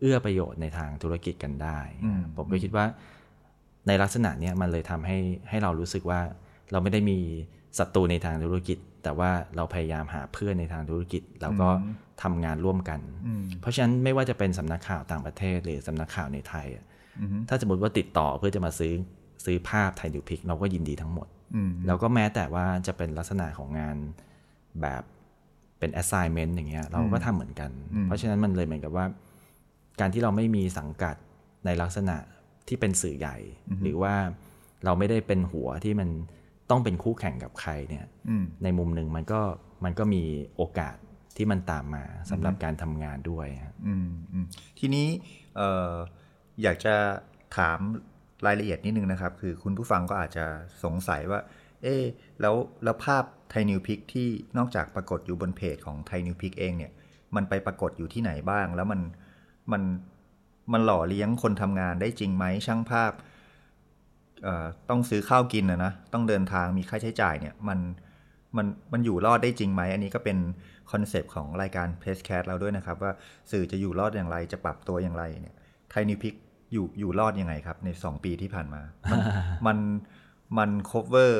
[0.00, 2.86] เอื้อประโยชน์ในทางธุรกิจกันได้อืมผมก็คิดว่า
[3.86, 6.20] ในลักษณะเนี้ยมันเลยทำให้ให้เรารู้สึกว่า
[6.72, 7.18] เราไม่ได้มี
[7.78, 11.68] ศัตรูในทางธุรกิจ แต่ว่าเราพยายามหาเพื่อนในทางธุรกิจ แล้วก็
[12.22, 16.84] ทำงานร่วมกันอืมเพราะฉะนั้นไม่ว่าจะเป็นสำนักข่าวต่างประเทศหรือสำนักข่าวในไทยอะ
[17.20, 18.92] อืมถ้าสมมติว่าติดต่อเพื่อจะมาซื้อ
[19.44, 23.96] ซื้อภาพไทยดิวพิกเราก็ยินดีทั้งหมดอืมแล้วก็แม้แต่ว่าจะเป็นลักษณะของงาน
[24.82, 25.02] แบบ
[25.78, 27.70] เป็น assignment อย่างเงี้ย เราก็ทำเหมือนกัน
[28.04, 29.06] เพราะฉะนั้นมันเลยเหมือนกับว่า
[30.00, 31.16] การที่เราไม่มีสังกัด
[31.64, 32.16] ในลักษณะ
[32.68, 33.36] ที่เป็นสื่อใหญ่
[33.82, 34.14] หรือว่า
[34.84, 36.08] เราไม่ได้เป็นหัวที่มัน
[36.70, 39.40] ต้องเป็นคู่แข่งกับใครเนี่ยอืมในมุมหนึ่งมันก็
[39.84, 40.22] มันก็มี
[40.56, 40.96] โอกาส
[41.36, 44.46] ที่มันตามมาสำหรับการทำงานด้วยฮะอืมอืม
[44.78, 45.06] ทีนี้
[45.56, 45.92] เอ่อ
[46.62, 46.94] อยากจะ
[47.56, 47.78] ถาม
[48.46, 50.44] รายละเอียดนิดนึงนะครับ คือคุณผู้ฟังก็อาจจะ
[50.84, 51.40] สงสัยว่า
[51.82, 51.96] เอ๊
[52.40, 56.92] แล้วแล้วภาพ Thai News Pix ที่นอกจากปรากฏอยู่บนเพจของ Thai News Pix เองเนี่ย
[57.36, 59.00] มันไปปรากฏอยู่ที่ไหนบ้าง แล้วมัน
[59.72, 59.82] มัน
[60.72, 63.12] มันหล่อเลี้ยงคนทำงานได้จริงไหมช่างภาพ
[64.44, 67.78] เอ่อต้องซื้อข้าวกินนะนะ ต้องเดินทางมีค่าใช้จ่ายเนี่ยมัน
[68.56, 70.38] มันมันอยู่รอดได้จริงไหม อันนี้ก็เป็น
[70.92, 73.12] คอนเซปต์ของรายการเพ c แค t เราด้วยนะครับ ว่า
[73.50, 75.54] สื่อจะอยู่รอดอย่างไรจะปรับตัวอย่างไรเนี่ย
[75.90, 76.34] ไทยนิวพิก
[76.72, 78.82] อยู่อยู่รอดยังไงครับ ใน 2 ปีที่ผ่านมา
[79.12, 79.20] มัน
[79.66, 79.78] มัน
[80.58, 81.32] มัน cover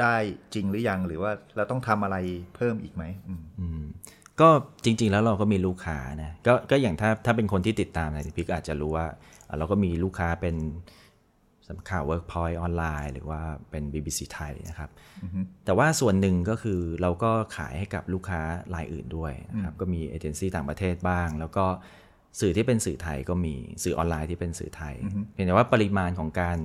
[0.00, 0.16] ได้
[0.54, 2.16] จริงหรือยังหรือว่าเราต้องทำอะไร
[2.56, 3.82] เพิ่มอีกไหมอืมอืม
[4.40, 4.48] ก็
[4.84, 9.06] จริง ๆ แล้วเราก็มีลูกค้านะก็ก็อย่างถ้าถ้าเป็นคนที่ติดตามในพิกอาจจะรู้ว่า
[9.48, 10.56] อะเราก็มีลูกค้าเป็น
[11.66, 13.40] สำนักข่าว Workpoint ออนไลน์หรือว่า
[13.70, 14.90] เป็น BBC ไทยนะครับ
[15.64, 18.40] แต่ว่าส่วนหนึ่งก็คือเราก็ขายให้กับลูกค้า
[18.74, 21.66] รายอื่นด้วยนะครับ ก็มีเอเจนซี่ต่างประเทศบ้าง แล้วก็
[22.40, 24.94] สื่อที่เป็นสื่อไทยก็มีสื่อออนไลน์ที่เป็นสื่อไทย
[25.32, 26.58] เพียงแต่ว่าปริมาณของการ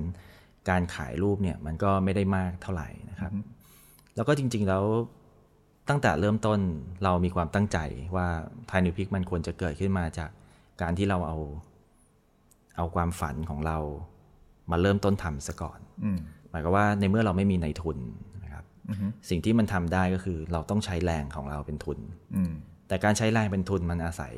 [0.70, 3.32] การขายรูปเนี่ยมันก็ไม่ได้มากเท่าไหร่นะครับ
[4.16, 4.84] แล้วก็จริง ๆ แล้ว
[5.88, 6.58] ตั้งแต่เริ่มต้น
[7.04, 7.78] เรามีความตั้งใจ
[8.16, 8.26] ว่า
[8.68, 10.30] Thai News Pix มันควรจะเกิดขึ้นมาจาก
[10.82, 11.38] การที่เราเอา
[12.76, 13.78] เอาความฝันของเรา
[14.70, 16.18] มาเริ่มต้นทำซะก่อนอืม
[16.50, 17.98] หมายความว่าในเมื่อเราไม่มีในทุน
[18.44, 18.64] นะครับ
[19.28, 21.98] สิ่งที่มันทำได้ก็คือเราต้องใช้แรงของเราเป็นทุน
[22.36, 22.52] อืม
[22.88, 24.34] แต่การใช้แรงเป็นทุนมันอาศัย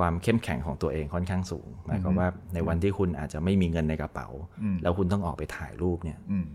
[0.00, 4.28] ความเข้มแข็งของตัวเองค่อนข้างสูงหมายความว่าในวันที่คุณอาจจะไม่มีเงินในกระเป๋า
[4.62, 6.46] อืมแล้วคุณต้องออกไปถ่ายรูปเนี่ยอืม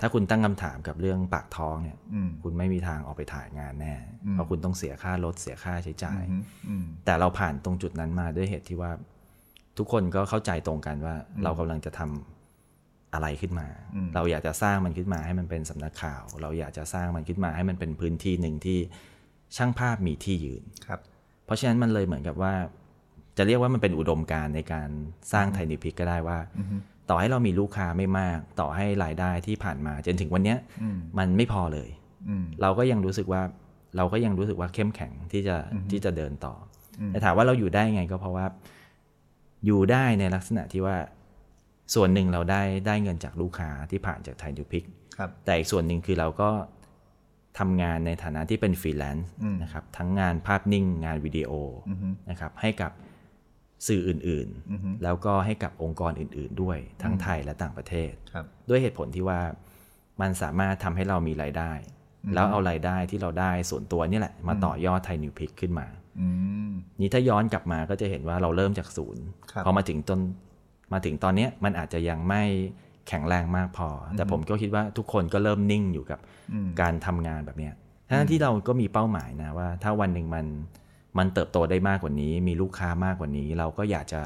[0.00, 3.94] ถ้าคุณตั้งคำถามกับเรื่องปากท้องเนี่ยอืมคุณไม่มีทางออกไปถ่ายงานแน่
[4.32, 8.92] เพราะคุณต้องเสียค่ารถเสียค่าใช้จ่ายอืมอืมแต่เราผ่านตรงจุดนั้นมาด้วยเหตุที่ว่า
[9.78, 11.14] ทุกคนก็เข้าใจตรงกันว่า
[11.44, 13.68] เรากำลังจะทำอะไรขึ้นมา
[14.14, 18.78] เราอยากจะสร้างมันขึ้นมาให้มันเป็นสำนักข่าว เราอยากจะสร้างมันขึ้นมาให้มันเป็นพื้นที่หนึ่งที่
[19.56, 21.00] ช่างภาพมีที่ยืนครับ
[21.44, 22.54] เพราะฉะนั้นมันเลยเหมือนกับว่า
[23.36, 24.88] จะเรียกว่ามันเป็นอุดมการณ์ในการ
[25.32, 26.38] สร้างไทยนิพิกก็ได้ว่า
[27.10, 31.88] ต่อให้เรามีลูกค้าไม่มาก ต่อให้รายได้ที่ผ่านมา จนถึงวันเนี้ยอืมมันไม่พอเลย
[32.28, 33.42] อืมเราก็ยังรู้สึกว่า
[33.96, 35.56] เราก็ยังรู้สึกว่าเข้มแข็งที่จะ
[35.90, 36.54] ที่จะเดินต่อ
[37.00, 38.46] อแต่ถามว่าเราอยู่ได้ไงก็เพราะว่า
[39.66, 40.96] อยู่ได้ในลักษณะที่ว่า
[41.94, 44.84] ส่วนหนึ่งเราได้ได้เงินจากลูกค้าที่ผ่านจาก Thai News Pix
[45.16, 46.50] ครับแต่อีกส่วนหนึ่งคือเราก็
[47.58, 49.28] ทำงานในฐานะที่เป็นฟรีแลนซ์
[49.62, 51.50] นะครับทั้งงานภาพนิ่งงานวิดีโอ
[51.88, 51.88] อ
[52.30, 52.92] นะครับให้กับ
[53.88, 59.40] สื่ออื่นๆ แล้วก็ให้กับองค์กรอื่น ๆ ด้วยทั้งไทยและต่างประเทศครับด้วยเหตุผลที่ว่า
[60.20, 61.72] มันสามารถทำให้เรามีรายได้
[62.34, 65.86] แล้วเอารายได้ที่เราได้ส่วนตัวนี่แหละ มาต่อยอดไทยนิวพิกขึ้นมา
[66.20, 66.28] อื
[66.68, 70.20] มนี่ถ้าย้อนกลับมาก็จะเห็นว่าเราเริ่มจากศูนย์ครับพอมาถึงต้น
[70.92, 72.42] มาถึงตอนเนี้ยมันอาจจะยังไม่
[73.08, 76.18] แข็งแรงมากพอ แต่ผมก็คิดว่าทุกคนก็เริ่มนิ่งอยู่กับ
[76.80, 77.74] การทำงานแบบเนี้ย
[78.08, 80.46] ทั้งที่เราก็มีเป้าหมายนะว่า ถ้าวันหนึ่งมัน
[81.18, 84.20] มันเติบโตได้มากกว่านี้ มีลูกค้ามากกว่านี้ เราก็อยากจะ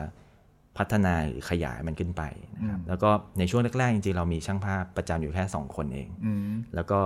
[0.76, 2.22] พพัฒนาหรือขยายมันขึ้นไป
[2.54, 7.00] นะครับแล้วก็ในช่วงแรกๆจริงๆเรามีช่างภาพประจำอยู่แค่สองคนเองอืมแล้วก็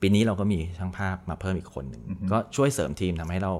[0.00, 3.52] ปีนี้เราก็มีช่างภาพมาเพิ่มอีกคนหนึ่งก็ช่วยเสริมทีมทำให้เรา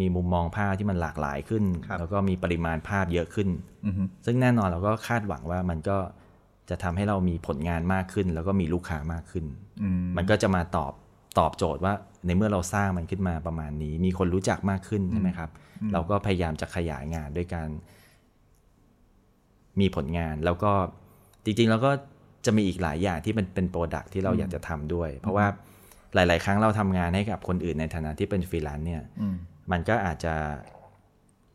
[0.00, 3.48] มีมุมมองภาพที่มันหลากหลายขึ้นครับแล้วก็มีปริมาณภาพเยอะขึ้น
[3.86, 5.96] อือฮึซึ่งแน่นอนเราก็คาดหวังว่ามันก็
[6.68, 9.44] จะทำให้เรามีผลงานมากขึ้น แล้วก็มีลูกค้ามากขึ้น
[9.82, 10.92] อืมมันก็จะมาตอบ
[11.38, 11.92] ตอบโจทย์ว่า
[12.26, 15.50] ในเมื่อเราสร้างมันขึ้นมาประมาณนี้ มีคนรู้จักมากขึ้นใช่ไหมครับ
[15.92, 17.68] เราก็พยายามจะขยายงานด้วยการ
[19.80, 20.72] มีผลงานแล้วก็
[21.44, 21.90] จริงๆ แล้วก็
[22.46, 25.46] จะมีอีกหลายอย่างที่มันเป็น product ที่เราอยากจะทำด้วย เพราะว่า
[26.14, 29.36] หลาย ๆ ครั้งเราทำงานให้กับคนอื่นในฐานะที่เป็นฟรีแลนซ์เนี่ยอืม
[29.72, 30.34] มันก็อาจจะ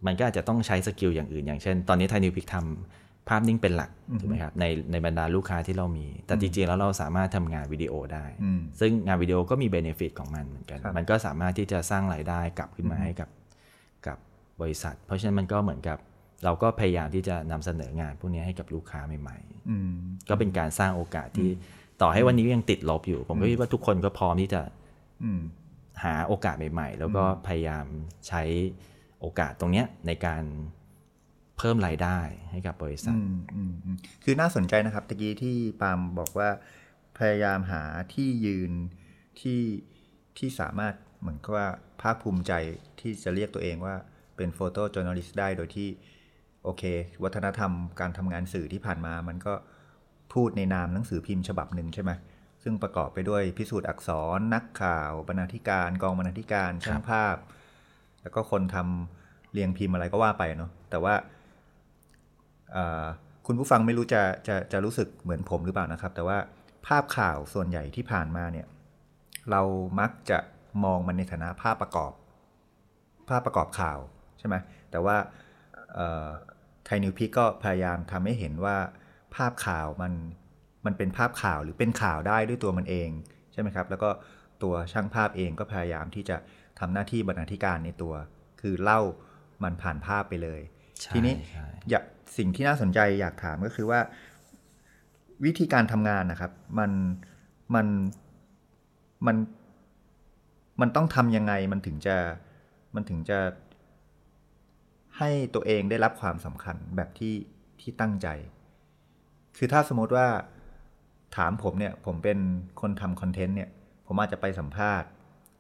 [0.06, 13.30] มันก็อาจจะต้องใช้ skill อย่างอื่น อย่างเช่น ตอนนี้ Thai News Pix ทำ ภาพนิ่งเป็นหลักถูกไหมครับในในบรรดาลูกค้าที่เรามี แต่จริงๆแล้วเราสามารถทำงานวิดีโอได้อืมซึ่งงานวิดีโอก็มี benefit ของมันเหมือนกันครับมันก็สามารถที่จะสร้างรายได้กลับขึ้นมาให้กับ
[14.08, 14.18] กับ
[14.62, 15.98] บริษัท เพราะฉะนั้นมันก็เหมือนกับ
[16.44, 19.38] เราก็พยายามที่จะนำเสนองานพวกนี้ให้กับลูกค้าใหม่
[19.70, 21.50] อืมๆก็เป็นการสร้างโอกาสที่
[22.02, 24.62] ต่อให้วันนี้ยังติดลบอยู่ ผมก็คิดว่าทุกคนก็พร้อมที่จะ
[25.24, 25.42] อืม
[26.04, 27.86] หาโอกาสใหม่ ๆ แล้วก็พยายาม
[28.28, 28.42] ใช้
[29.22, 30.44] โอกาสตรงเนี้ยในการ
[31.58, 32.20] เพิ่มรายได้
[32.52, 33.16] ให้กับบริษัท
[34.24, 36.50] คือน่าสนใจนะครับตะกี้ที่ปาล์มบอกว่า
[37.18, 38.72] พยายามหาที่ยืน
[39.40, 39.62] ที่
[40.38, 41.68] ที่สามารถเหมือนกับว่า
[42.02, 42.54] ภาคภูมิใจ
[43.00, 43.96] ที่จะเรียกตัวเองว่า
[44.38, 45.90] เป็นโฟโต้จ o ร์น l i s t ได้โดยที่
[46.64, 46.84] โอเค
[47.24, 49.54] วัฒนธรรมการทำงานสื่อที่ผ่านมา มันก็
[50.34, 52.12] พูดในนามหนังสือพิมพ์ฉบับหนึ่งใช่ไหม
[52.64, 57.36] ซึ่งประกอบไปด้วยพิสูจน์อักษร นักข่าว บรรณาธิการ กองบรรณาธิการช่างภาพ
[58.22, 61.16] แล้วก็คนทำเรียงพิมพ์อะไรก็ว่าไปเนาะแต่ว่า
[63.48, 66.38] คุณผู้ฟังไม่รู้จะจะจะรู้สึกเหมือนผมหรือเปล่านะครับ แต่ว่า
[66.88, 68.68] ภาพข่าวส่วนใหญ่ที่ผ่านมาเนี่ย
[69.52, 69.62] เรา
[70.00, 70.40] มักจะ
[70.84, 72.12] มองมันในฐานะภาพประกอบ
[73.30, 74.00] ภาพประกอบข่าว
[74.40, 74.56] ใช่ไหม
[74.92, 75.16] แต่ว่า
[76.86, 78.78] ไทยนิวพีก็พยายามทำให้เห็นว่า
[79.36, 80.14] ภาพข่าวมัน
[80.86, 83.10] มันเป็นภาพข่าวหรือเป็นข่าวได้ด้วยตัวมันเอง
[83.54, 84.10] ใช่ไหมครับ แล้วก็
[84.64, 86.38] ตัวช่างภาพเองก็พยายามที่จะ
[86.80, 88.14] ทำหน้าที่บรรณาธิการในตัว
[88.62, 89.02] คือเล่า
[89.64, 90.62] มันผ่านภาพไปเลย
[91.02, 92.04] ใช่ทีนี้ใช่อยาก
[92.38, 94.00] สิ่งที่น่าสนใจอยากถามก็คือว่า
[95.46, 96.92] วิธีการทำงานนะครับ มัน
[97.76, 97.88] มัน
[99.26, 99.38] มัน
[100.82, 102.18] มันต้องทำยังไงมันถึงจะ
[102.96, 103.40] มันถึงจะ
[105.18, 107.36] ให้ตัวเองได้รับความสำคัญแบบที่
[107.82, 108.28] ที่ตั้งใจ
[109.58, 110.28] คือถ้าสมมติว่า
[111.38, 112.40] ถามผมเนี่ย ผมเป็น
[112.82, 113.70] คนทำคอนเทนต์เนี่ย
[114.08, 115.08] ผมอาจจะไปสัมภาษณ์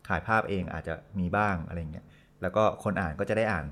[0.07, 2.05] ถ่ายภาพเองอาจจะมีบ้างอะไรเงี้ย
[2.41, 3.65] แล้วก็คนอ่านก็จะได้อ่าน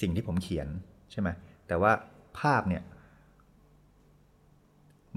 [0.00, 0.68] สิ่งที่ผมเขียน
[1.12, 1.28] ใช่ไหม
[1.68, 1.92] แต่ว่า
[2.40, 2.82] ภาพเนี่ย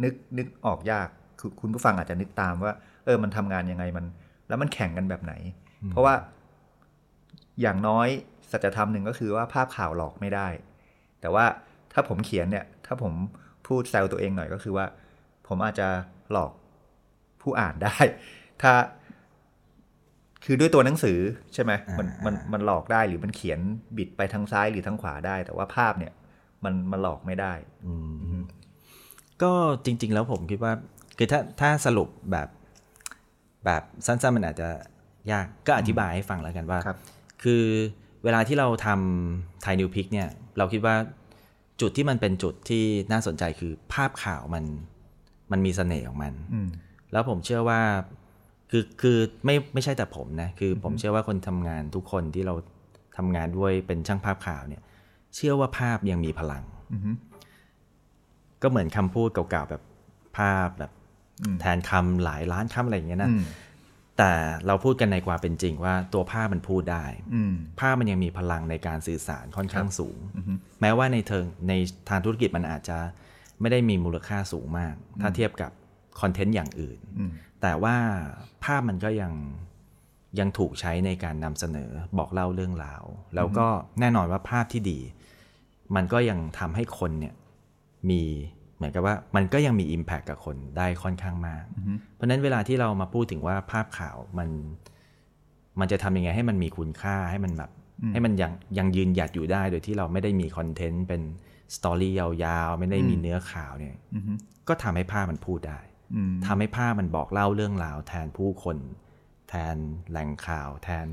[0.04, 1.08] นึกนึกออกยาก
[1.40, 4.06] คือคุณผู้ฟังอาจจะนึกตามว่า เออมันทำงานยังไงมัน
[4.48, 5.34] แล้วมันแข่งกันแบบไหน
[5.92, 6.16] เพราะว่า
[7.62, 8.08] อย่างน้อย
[8.52, 10.48] สัจธรรมหนึ่งก็คือว่าภาพข่าวหลอกไม่ได้
[11.22, 11.46] แต่ว่า
[11.94, 13.14] ถ้าผมเขียนเนี่ย ถ้าผม
[13.68, 14.86] พูดแซวตัวเองหน่อยก็คือว่า
[15.48, 15.88] ผมอาจจะ
[16.32, 16.52] หลอก
[17.42, 17.98] ผู้อ่านได้
[18.62, 18.74] ถ้า
[20.46, 21.20] คือด้วยตัวหนังสือ
[21.54, 23.60] ใช่ไหมมันมันมันหลอกได้หรือมันเขียน
[23.98, 26.14] บิดไปทางซ้ายหรือทางขวาได้ แต่ว่าภาพเนี่ย
[26.64, 27.54] มันมันหลอกไม่ได้
[29.42, 29.52] ก็
[29.86, 30.74] จริง ๆ แล้วผมคิดว่า
[31.18, 32.48] คือถ้าถ้าสรุปแบบ
[33.66, 34.70] แบบสั้นๆมันอาจจะ
[35.32, 36.98] ยากก็อธิบายให้ฟังแล้วกันว่าครับ
[37.44, 37.64] คือ
[38.24, 40.96] เวลาที่เราทำ Thai News Pix เนี่ย เราคิดว่า
[41.82, 44.64] จุดที่มันเป็นจุดที่น่าสนใจคือภาพข่าวมัน
[45.52, 46.70] มันมีเสน่ห์ของมันอืม
[47.12, 47.82] แล้วผมเชื่อว่า
[48.72, 52.54] คือคือไม่ไม่ใช่แต่ผมนะ คือผมเชื่อว่าคนทำงานทุกคนที่เรา
[53.18, 54.82] ทำงานด้วยเป็นช่างภาพข่าวเนี่ย
[55.36, 56.64] เชื่อว่าภาพยังมีพลัง
[56.94, 57.12] อือฮึ
[58.62, 59.84] ก็เหมือนคำพูดเก่าๆแบบ
[60.38, 60.92] ภาพแบบ
[61.42, 63.44] อืมแทนคำหลายล้านคำอะไรอย่างเงี้ยนะอืม
[64.18, 64.32] แต่
[64.68, 71.74] เราพูดกันในความเป็นจริงว่าตัวภาพมันพูดได้อืมภาพมันยังมีพลังในการสื่อสารค่อนข้างสูงอือฮึแม้ว่าในเทิงใน
[72.10, 72.98] ทางธุรกิจมันอาจจะ
[73.62, 75.72] ไม่ได้มีมูลค่าสูงมาก ถ้าเทียบกับ
[76.22, 77.96] คอนเทนต์อย่างอื่นอืมแต่ว่า
[78.64, 79.34] ภาพมันก็ยัง
[80.40, 83.04] ยังถูกใช้ในการนำเสนอบอกเล่าเรื่องราว
[83.36, 83.68] แล้วก็
[84.00, 85.00] แน่นอนว่าภาพที่ดี
[85.96, 87.34] มันก็ยังทำให้คนเนี่ย
[88.10, 88.22] มี
[88.76, 91.66] เหมือนกับว่ามันก็ยังมี Impact กับคนได้ค่อนข้างมาก
[92.16, 94.50] เพราะฉะนั้นเวลาที่เรามาพูดถึงว่าภาพข่าวมัน
[95.80, 97.72] มันจะทำยังไงให้มันมีคุณค่าให้มันแบบ
[98.14, 101.22] ให้มันยังยังยืนหยัดอยู่ได้โดยที่เราไม่ได้มีคอนเทนต์เป็น
[101.76, 104.34] สตอรี่ยาวๆ ไม่ได้มีเนื้อข่าวเนี่ยอือฮึ
[104.68, 105.80] ก็ทำให้ภาพมันพูดได้
[106.16, 108.78] อืมทำให้ภาพมันบอกเล่าเรื่องราวแทนผู้คน
[109.50, 109.76] แทน
[110.10, 111.08] แหล่งข่าวแทน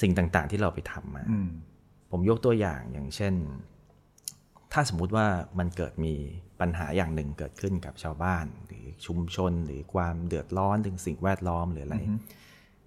[0.00, 1.50] สิ่งต่างๆ ที่เราไปทำมาอืม
[2.10, 3.34] ผมยกตัวอย่างอย่างเช่น
[4.72, 5.26] ถ้าสมมุติว่า
[5.58, 6.14] มันเกิดมี
[6.60, 11.96] ปัญหาอย่างหนึ่งเกิดขึ้นกับชาวบ้าน หรือชุมชน หรือความเดือดร้อนถึงสิ่งแวดล้อมหรืออะไร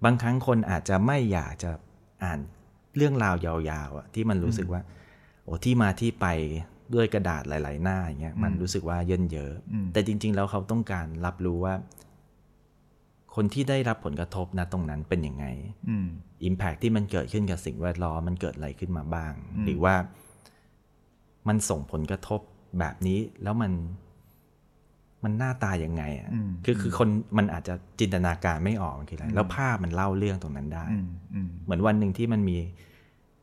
[0.03, 1.71] บางครั้งคนอาจจะไม่อยากจะ
[2.23, 2.39] อ่าน
[2.95, 3.55] เรื่องราวยา
[3.87, 6.27] วๆอะที่มันรู้สึกว่าโโอ้ที่มาที่ไป
[6.93, 11.73] ด้วยกระดาษหลาย ๆ หน้าอย่างเงี้ยมันรู้สึกว่าเยินเยอะอืมแต่จริง ๆ แล้วเขาต้องการรับรู้ว่า
[13.35, 15.45] คนที่ได้รับผลกระทบนะตรงนั้นเป็นยังไง
[15.89, 16.07] อืม
[16.47, 19.95] Impact ที่มันเกิดขึ้นกับสิ่งแวดล้อมมันเกิดอะไรขึ้นมาบ้างอืมหรือว่า
[21.47, 22.39] มันส่งผลกระทบ
[22.79, 23.71] แบบนี้แล้วมัน
[25.23, 32.57] มันหน้าตายังไงอะอืมคือคือคนมันอาจจะจินตนาการไม่ออกมันคืออะไรแล้วภาพมันเล่าเรื่องตรงนั้นได้อืมอืมเหมือนวันหนึ่งที่มันมี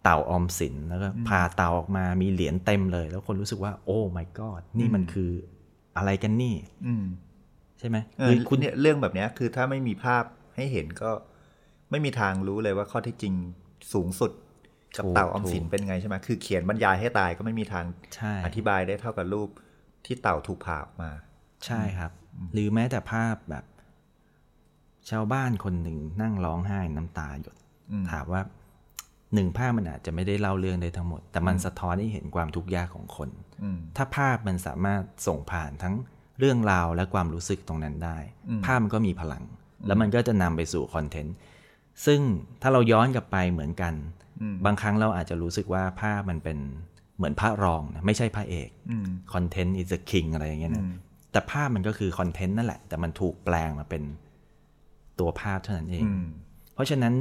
[0.02, 5.30] เต่าออมสินแล้วก็พาเต่าออกมามีเหรียญเต็มเลย แล้วคนรู้สึกว่า โอ้ my god นี่มันคือ
[5.96, 6.54] อะไรกันนี่
[6.86, 7.04] อืม
[7.78, 10.24] ใช่ไหมเออคือคุคุณณเนี่ยเรื่องแบบเนี้ยคือถ้าไม่มีภาพ
[10.56, 11.10] ให้เห็นก็
[11.90, 13.34] ไม่มีทางรู้เลยว่าข้อเที่จริง
[13.92, 14.32] สูงสุด
[14.96, 17.84] กับถูกเต่าออมสินถูกเป็นไงใช่ไหมคือเขียนบรรยายให้ตายก็ไม่มีทาง
[18.14, 19.48] ใช่อธิบายได้เท่ากับรูป
[20.06, 21.10] ที่เต่าถูกผ่าออกมา
[21.66, 22.10] ใช่ครับ
[22.52, 23.64] หรือแม้แต่ภาพแบบ
[25.10, 27.56] ชาวบ้านคนหนึ่งนั่งร้องไห้น้ำตาหยด
[27.92, 28.42] อืมถามว่า
[29.34, 33.28] หนึ่งภาพมันอาจจะไม่ได้เล่าเรื่องได้ทั้งหมด แต่มันสะท้อนให้เห็นความทุกข์ยากของคน
[33.62, 35.94] อืมถ้าภาพมันสามารถส่งผ่านทั้ง
[36.38, 38.18] เรื่องราวและความรู้สึกตรงนั้นได้
[38.48, 39.42] อืมภาพมันก็มีพลัง
[39.86, 41.34] แล้วมันก็จะนำไปสู่คอนเทนต์
[42.06, 42.20] ซึ่ง
[42.62, 43.94] ถ้าเราย้อนกลับไปเหมือนกัน
[44.42, 46.58] อืมบางครั้งเราอาจจะรู้สึกว่าภาพมันเป็น
[47.16, 50.94] เหมือนพระรองนะไม่ใช่พระเอกอืมคอนเทนต์ is the king อะไรอย่างเงี้ยนะอืม
[51.32, 54.02] แต่ภาพมันก็คือคอนเทนต์นั่นแหละ แต่มันถูกแปลงมาเป็น
[55.18, 56.26] ตัวภาพเท่านั้นเองอืม
[56.74, 57.14] เพราะฉะนั้น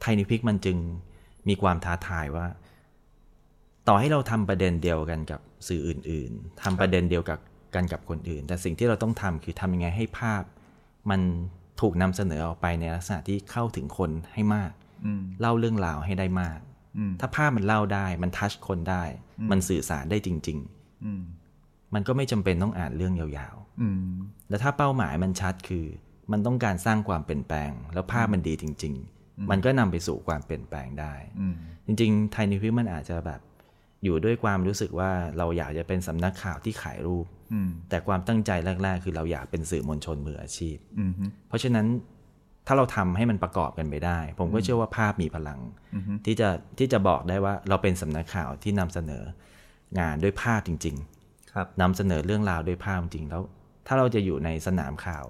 [0.00, 0.76] ไทนิพิกมันจึง
[1.48, 2.46] มีความท้าทายว่า
[3.88, 7.38] ต่อให้เราทำประเด็นเดียวกันกับสื่ออื่น ๆทำประเด็นเดียวกับ
[7.74, 10.42] กันกับคนอื่น แต่สิ่งที่เราต้องทำคือทำยังไงให้ภาพ
[11.10, 11.20] มัน
[11.80, 14.72] ถูกนำเสนอออกไปในลักษณะที่เข้าถึงคนให้มาก
[15.06, 16.58] อืมเล่าเรื่องราวให้ได้มาก
[16.98, 19.04] อืมถ้าภาพมันเล่าได้ มันทัชคนได้
[19.50, 20.58] มันสื่อสารได้จริง
[21.04, 24.14] อืมๆมันก็ไม่จำเป็นต้องอ่านเรื่องยาวๆอืม
[24.48, 25.86] แล้วถ้าเป้าหมายมันชัดคือ
[26.32, 31.56] มันต้องการสร้างความเปลี่ยนแปลง แล้วภาพมันดีจริง ๆ มันก็นำไปสู่ความเปลี่ยนแปลงได้อืม
[31.86, 33.40] จริง ๆ ไทยนิพิมันอาจจะแบบ
[34.04, 37.41] อยู่ด้วยความรู้สึกว่าเราอยากจะเป็นสำนักข่าวที่ขายรูปอืม
[37.88, 38.50] แต่ความตั้งใจ
[38.82, 41.12] แรก ๆ คือเราอยากเป็นสื่อมวลชนมืออาชีพอืม
[41.48, 41.86] เพราะฉะนั้น
[42.66, 45.60] ถ้าเราทำให้มันประกอบกันไปได้ ผมก็เชื่อว่าภาพมีพลัง
[46.26, 49.22] ที่จะที่จะบอกได้ว่าเราเป็นสำนักข่าวที่นำเสนอ
[50.00, 53.42] งานด้วยภาพจริง ๆ ครับนำเสนอเรื่องราวด้วยภาพจริงๆแล้ว
[53.86, 55.26] ถ้าเราจะอยู่ในสนามข่าว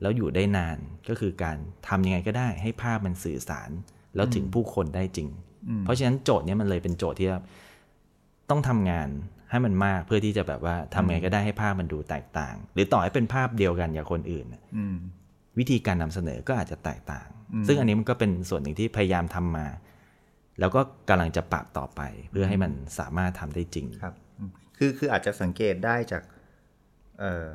[0.00, 1.56] แล้วอยู่ได้นานก็คือการ
[1.88, 3.70] ทำยังไงก็ได้ให้ภาพมันสื่อสาร
[4.14, 5.28] แล้วถึงผู้คนได้จริง
[5.84, 7.44] เพราะฉะนั้นโจทย์เนี้ยมันเลยเป็นโจทย์ที่แบบ
[8.50, 9.08] ต้องทำงาน
[9.50, 14.96] ให้มันมากเพื่อที่จะแบบว่าทำยังไงก็ได้ให้ภาพมันดูแตกต่าง หรือต่อให้เป็นภาพเดียวกันอย่างคนอื่นน่ะอืม
[15.58, 17.26] วิธีการนำเสนอก็อาจจะแตกต่าง
[17.66, 19.66] ซึ่งอันนี้มันก็เป็นส่วนหนึ่งที่พยายามทำมา
[20.60, 26.22] แล้วก็กำลังจะปรับต่อไป เพื่อให้มันสามารถทำได้จริงครับอืมคือคืออาจจะสังเกตได้จาก
[27.20, 27.48] เอ่อ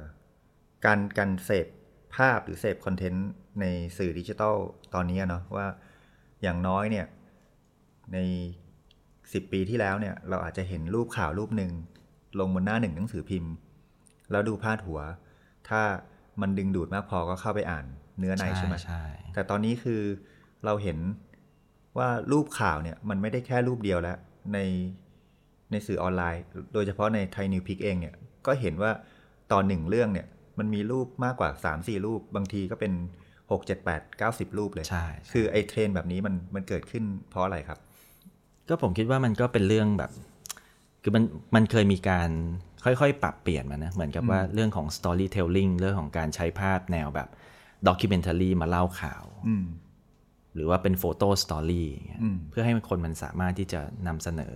[0.85, 1.67] การการเสพ
[2.15, 3.29] ภาพหรือเสพคอนเทนต์
[3.61, 3.65] ใน
[3.97, 4.55] สื่อดิจิทัล
[4.93, 5.67] ตอนนี้อะเนาะว่า
[6.41, 7.05] อย่างน้อยเนี่ย
[8.13, 8.17] ใน
[9.33, 11.71] สิบปีที่แล้วเนี่ยเราอาจจะเห็นรูปข่าวรูปหนึ่ง
[12.39, 13.51] ลงบนหน้าหนึ่งหนังสือพิมพ์
[14.31, 14.99] แล้วดูพาดหัว
[15.69, 15.81] ถ้า
[16.41, 17.85] มันดึงดูดมากพอก็เข้าไปอ่าน
[18.19, 20.01] เนื้อในใช่ไหมใช่แต่ตอนนี้คือ
[20.65, 20.97] เราเห็น
[21.97, 24.17] ว่ารูปข่าวเนี่ยมันไม่ได้แค่รูปเดียวแล้ว
[24.53, 24.59] ใน
[25.71, 28.15] ในสื่อออนไลน์ โดยเฉพาะในไทยนิวพิกเองเนี่ย
[28.47, 28.91] ก็เห็นว่า
[29.51, 30.27] ตอนหนึ่งเรื่องเนี่ย
[30.59, 32.93] มันมีรูปมากกว่า 3 4 รูป บางทีก็เป็น
[33.51, 37.79] 6 7 8 9 0 รูปเลย ใช่ คือไอ้เทรนด์แบบนี้มันมันเกิดขึ้นเพราะอะไรครับ
[38.71, 40.11] ก็ผมคิดว่ามันก็เป็นเรื่องแบบ
[41.03, 41.23] คือมัน
[41.55, 42.29] มันเคยมีการ
[42.85, 47.29] ค่อยๆ ปรับเปลี่ยนมานะ เหมือนกับว่าเรื่องของ storytelling เรื่องของการใช้ภาพแนวแบบ
[47.87, 49.65] documentary มาเล่าข่าวอืม
[50.55, 54.53] หรือว่าเป็นโฟโต้สตอรี่อย่างเงี้ยอืมเพื่อให้คนมันสามารถที่จะนำเสนอ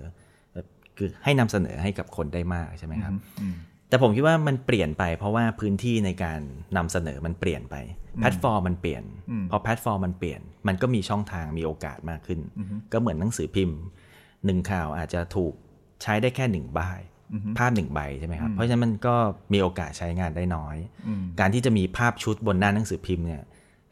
[0.52, 0.66] เอ่อ
[0.98, 3.56] คือให้นำเสนอให้กับคนได้มากใช่ไหมครับอืม
[3.90, 6.40] แต่ผมคิดว่ามันเปลี่ยนไปเพราะว่าพื้นที่ในการ
[6.78, 7.76] นำเสนอมันเปลี่ยนไป
[8.20, 12.40] แพลตฟอร์มมันเปลี่ยนอืมพอแพลตฟอร์มมันเปลี่ยน มันก็มีช่องทางมีโอกาสมากขึ้น
[12.94, 13.80] ก็เหมือนหนังสือพิมพ์
[14.46, 15.54] หนึ่งข่าวอาจจะถูก
[16.04, 16.80] ใช้ได้แค่หนึ่งใบ
[17.58, 19.16] ภาพหนึ่งใบใช่ไหมครับ เพราะฉะนั้นมันก็
[19.54, 20.78] มีโอกาสใช้งานได้น้อย
[21.08, 23.42] อืมการที่จะมีภาพชุดบนหน้าหนังสือพิมพ์เนี่ย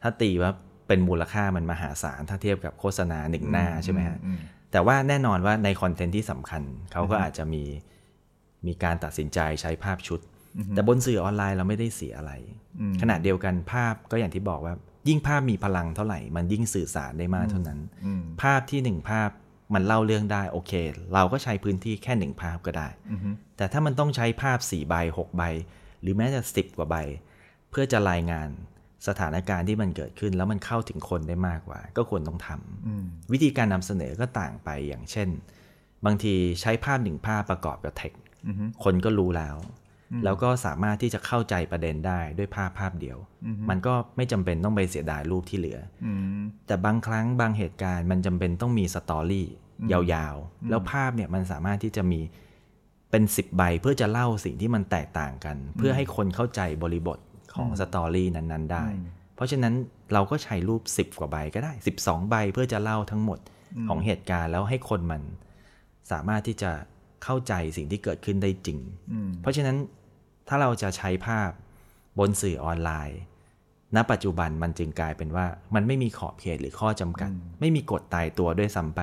[0.02, 0.50] ถ้าตีว่า
[0.88, 4.38] เป็นมูลค่ามันมหาศาลถ้าเทียบกับโฆษณาหนึ่งหน้าใช่ไหมฮะอืม
[4.72, 6.62] แต่ว่าแน่นอนว่าในคอนเทนต์ที่สำคัญ
[6.92, 7.64] เขาก็อาจจะมี
[8.66, 10.20] มีการตัดสินใจใช้ภาพชุด
[10.70, 12.32] แต่บนสื่อออนไลน์เราไม่ได้เสียอะไร
[12.80, 14.74] อืมขณะเดียวกันภาพก็อย่างที่บอกว่า
[15.08, 19.30] ยิ่งภาพมีพลังเท่าไหร่ มันยิ่งสื่อสารได้มากเท่านั้นอืมภาพที่หนึ่งภาพ
[19.74, 20.72] มันเล่าเรื่องได้โอเค
[21.14, 23.20] เราก็ใช้พื้นที่แค่หนึ่งภาพก็ได้อืม
[23.56, 25.42] แต่ถ้ามันต้องใช้ภาพ4ใบ6ใบ
[26.00, 26.96] หรือแม้แต่10กว่าใบ
[27.70, 28.48] เพื่อจะรายงาน
[29.08, 35.28] สถานการณ์ที่มันเกิดขึ้น แล้วมันเข้าถึงคนได้มากกว่า ก็ควรต้องทำอืมวิธีการนำเสนอก็ต่างไปอย่างเช่น
[36.04, 38.12] บางทีใช้ภาพหนึ่งภาพประกอบกับเทค
[38.46, 39.56] อืมคนก็รู้แล้ว
[40.24, 43.18] แล้วก็สามารถที่จะเข้าใจประเด็นได้ด้วยภาพภาพเดียว
[43.68, 49.46] มันก็ไม่จำเป็นต้องไปเสียดายรูปที่เหลืออืมแต่บางครั้งบางเหตุการณ์มันจำเป็นต้องมี story
[49.92, 52.20] ยาวๆ แล้วภาพเนี่ยมันสามารถที่จะมี
[53.10, 57.18] เป็นสิบใบเพื่อจะเล่าสิ่งที่มันแตกต่างกัน เพื่อให้คนเข้าใจบริบท
[57.54, 58.84] ของ story นั้นๆ ได้
[59.36, 59.74] เพราะฉะนั้น
[60.12, 63.38] เราก็ใช้รูป 10 กว่าใบก็ได้ 12 ใบเพื่อจะเล่าทั้งหมด
[63.88, 65.22] ของเหตุการณ์แล้วให้คนมัน
[66.12, 66.70] สามารถที่จะ
[67.24, 68.78] เข้าใจสิ่งที่เกิดขึ้นได้จริง
[69.40, 69.76] เพราะฉะนั้น
[70.48, 71.50] ถ้าเราจะใช้ภาพ
[72.18, 73.20] บนสื่อออนไลน์
[73.96, 77.30] ณ ปัจจุบันมันจึงกลายเป็นว่า มันไม่มีขอบเขตหรือข้อจำกัด
[77.60, 79.00] ไม่มีกฎตายตัวด้วยซ้ำไป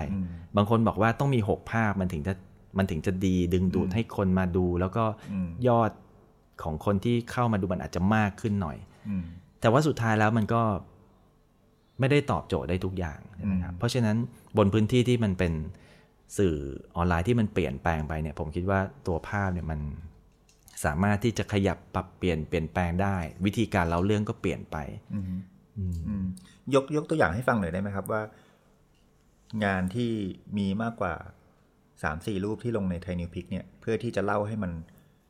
[0.55, 2.33] บางคนบอกว่าต้องมี 6 ภาพมันถึงจะ
[2.77, 5.03] มันถึงจะดีดึงดูดให้คนมาดู แล้วก็
[5.67, 5.91] ยอด
[6.63, 8.77] ของคนที่เข้ามาดูมันอาจจะมากขึ้นหน่อย
[9.61, 10.61] แต่ว่าสุดท้ายแล้วมันก็
[11.99, 14.17] ไม่ได้ตอบโจทย์ได้ทุกอย่างใช่ไหมครับเพราะฉะนั้น
[14.57, 15.53] บนพื้นที่ที่มันเป็น
[16.37, 16.55] สื่อ
[16.95, 19.79] ออนไลน์ที่มันเปลี่ยนแปลงไปเนี่ย ผมคิดว่าตัวภาพเนี่ยมัน
[20.83, 24.77] สามารถที่จะขยับปรับเปลี่ยนเปลี่ยนแปลงได้ วิธีการเล่าเรื่องก็เปลี่ยนไป
[26.73, 28.21] ยกยกตัวอย่างให้ฟังหน่อยได้ไหมครับว่า
[29.65, 30.11] งานที่
[30.57, 31.13] มีมากกว่า
[32.03, 34.71] สามสี่รูปที่ลงในไทนิวพิกเนี่ยเพื่อที่จะเล่าให้มัน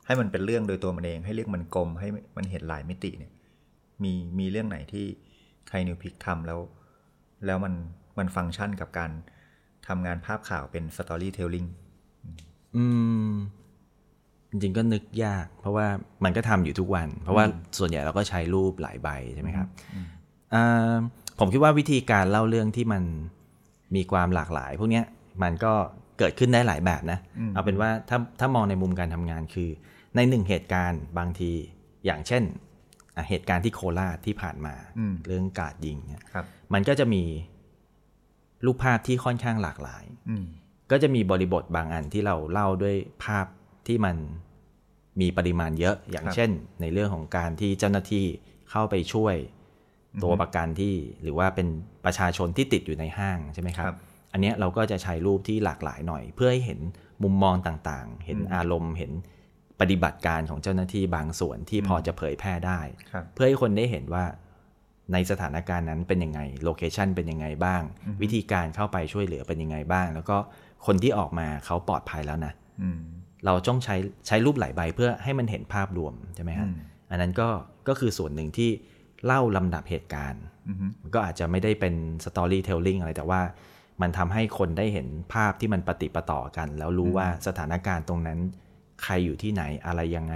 [0.05, 3.31] ให้มันเป็นเรื่องโดยตัวมันเอง ให้เรื่องมันกลมให้มันเห็นหลายมิติเนี่ย
[4.03, 5.05] มีมีเรื่องไหนที่
[5.67, 6.59] Thai News Pix ทำแล้ว
[7.45, 7.73] แล้วมัน
[8.17, 9.11] มันฟังก์ชันกับการ
[9.87, 11.65] ทำงานภาพข่าวเป็น storytelling
[12.75, 12.85] อื
[13.29, 13.31] ม
[14.51, 15.87] จริงๆก็นึกยาก เพราะว่า
[16.23, 17.45] มันก็ทำอยู่ทุกวัน เพราะว่า
[17.77, 19.67] ส่วนใหญ่เราก็ใช้รูปหลายใบใช่ไหมครับ
[21.39, 23.03] ผมคิดว่าวิธีการเล่าเรื่องที่มัน
[23.95, 25.01] มีความหลากหลาย พวกนี้
[25.43, 25.73] มันก็
[26.19, 27.19] เกิดขึ้นได้หลายแบบนะ
[27.53, 29.69] เอาเป็นว่าถ้าถ้ามองในมุมการทำงานคือ
[30.15, 31.51] ในหนึ่งเหตุการณ์บางที
[32.05, 32.43] อย่างเช่น
[33.29, 34.75] เหตุการณ์ที่โคราชที่ผ่านมา
[35.27, 36.23] เรื่องกาดยิงเนี่ย
[36.73, 37.23] มันก็จะมี
[38.65, 40.03] รูปภาพที่ค่อนข้างหลากหลาย
[40.91, 43.45] ก็จะมีบริบทบางอันที่เราเล่าด้วยภาพ
[43.87, 44.15] ที่มัน
[45.21, 46.49] มีปริมาณเยอะอย่างเช่น
[46.81, 48.25] ในเรื่องของการที่เจ้าหน้าที่
[48.71, 49.35] เข้าไปช่วย
[50.23, 51.67] ตัวประกันที่หรือว่าเป็น
[52.05, 53.95] ประชาชนที่ติดอยู่ในห้างใช่ไหมครับ
[54.31, 56.79] อันนี้เราก็จะใช้รูปที่หลากหลายหน่อย เพื่อให้เห็น
[57.23, 59.11] มุมมองต่างๆ เห็นอารมณ์เห็น
[59.79, 62.79] ปฏิบัติการของเจ้าหน้าที่บางส่วนที่พอจะเผยแพร่ได้
[63.33, 64.25] เพื่อให้คนได้เห็นว่า
[65.13, 67.81] ในสถานการณ์นั้นเป็นยังไงโลเคชันเป็นยังไงบ้าง
[68.21, 70.37] วิธีการเข้าไปช่วยเหลือเป็นยังไงบ้าง แล้วก็
[70.85, 72.53] คนที่ออกมาเขาปลอดภัยแล้วนะ
[73.45, 73.95] เราต้องใช้
[74.27, 76.67] ใช้รูปหลายใบเพื่อให้มันเห็นภาพรวมใช่ไหมฮะ
[77.09, 77.49] อันนั้นก็
[77.87, 78.69] ก็คือส่วนหนึ่งที่
[79.25, 80.43] เล่าลำดับเหตุการณ์
[81.13, 81.93] ก็อาจจะไม่ได้เป็น
[82.25, 83.41] storytelling อะไรแต่ว่า
[84.01, 88.39] มันทำให้คนได้เห็นภาพที่มันปะติดปะต่อกัน แล้วรู้ว่าสถานการณ์ตรงนั้น
[89.03, 90.35] ใครอยู่ที่ไหนอะไรยังไง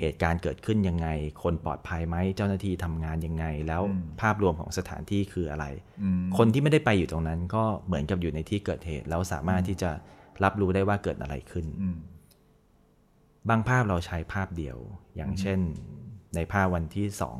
[0.00, 1.08] เหตุการณ์เกิดขึ้นยังไง
[1.42, 3.82] คนปลอดภัยไหมเจ้าหน้าที่ทำงานยังไง แล้ว
[4.20, 5.66] ภาพรวมของสถานที่คืออะไร
[6.36, 9.90] คนที่ไม่ได้ไปอยู่ตรงนั้น ก็เหมือนกับอยู่ในที่เกิดเหตุ แล้วสามารถที่จะ
[10.44, 11.66] รับรู้ได้ว่าเกิดอะไรขึ้น
[13.48, 14.78] บางภาพเราใช้ภาพเดียว
[15.16, 15.60] อย่างเช่น
[16.34, 17.38] ในภาพวันที่สอง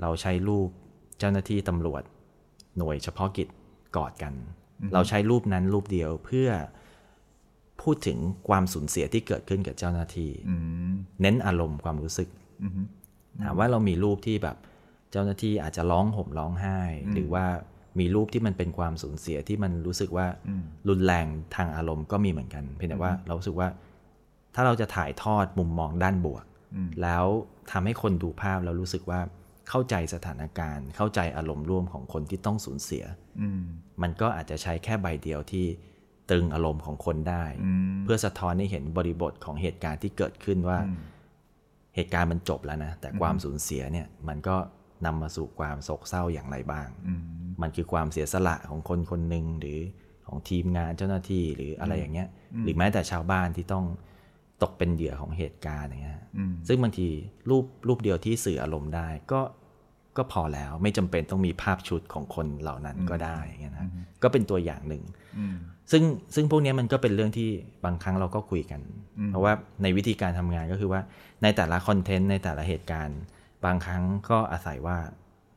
[0.00, 0.68] เราใช้รูป
[1.18, 2.02] เจ้าหน้าที่ตำรวจ
[2.76, 3.48] หน่วยเฉพาะกิจ
[3.96, 4.34] กอดกัน
[4.92, 6.48] เราใช้รูปนั้นรูปเดียวเพื่อ
[7.82, 10.30] พูดถึงความสูญเสียที่เกิดขึ้นกับเจ้าหน้าที่
[11.20, 12.28] เน้นอารมณ์ความรู้สึก
[13.44, 14.56] ถามว่าเรามีรูปที่แบบ
[15.12, 16.80] เจ้าหน้าที่อาจจะร้องห่มร้องไห้
[17.12, 17.46] หรือว่า
[17.98, 20.26] มีรูปที่มันเป็นความสูญเสียที่มันรู้สึกว่า
[20.88, 23.68] รุนแรงทางอารมณ์ก็มีเหมือนกัน เพียงแต่ว่าเราสึกว่า
[24.54, 26.44] ถ้าเราจะถ่ายทอดมุมมองด้านบวก
[27.02, 27.24] แล้ว
[27.72, 29.20] ทำให้คนดูภาพแล้วรู้สึกว่า
[29.68, 33.04] เข้าใจสถานการณ์ เข้าใจอารมณ์ร่วมของคนที่ต้องสูญเสีย
[34.02, 35.66] มันก็อาจจะใช้แค่ใบเดียวที่
[36.30, 37.44] ตึงอารมณ์ของคนได้
[38.04, 40.78] เพื่อสะท้อนให้เห็นบริบทของเหตุการณ์ที่เกิดขึ้นว่า
[41.96, 44.56] เหตุการณ์มันจบแล้วนะ แต่ความสูญเสียเนี่ยมันก็
[45.06, 46.88] นำมาสู่ความโศกเศร้าอย่างไรบ้าง
[47.62, 49.78] มันคือความเสียสละของคนคนหนึ่งหรือ
[50.26, 52.28] ของทีมงานเจ้าหน้าที่หรืออะไรอย่างเงี้ย
[52.62, 53.84] หรือแม้แต่ชาวบ้านที่ต้อง
[54.62, 56.20] ตกเป็นเหยื่อของเหตุการณ์อย่างเงี้ย
[56.68, 57.08] ซึ่งบางที
[57.50, 59.40] รูปรูปเดียวที่สื่ออารมณ์ได้ก็
[60.16, 63.90] ก็พอแล้วไม่จำเป็นต้องมีภาพชุดของคนเหล่านั้นก็ได้เงี้ยนะ
[64.22, 65.02] ก็เป็นตัวอย่างหนึ่ง
[65.90, 66.02] ซึ่ง
[66.34, 67.50] ซึ่งพวกนี้มันก็เป็นเรื่องที่
[67.84, 68.80] บางครั้งเราก็คุยกัน
[69.28, 71.00] เพราะว่าในวิธีการทำงานก็คือว่า
[71.42, 73.18] ในแต่ละคอนเทนต์ในแต่ละเหตุการณ์
[73.64, 74.98] บางครั้งก็อาศัยว่า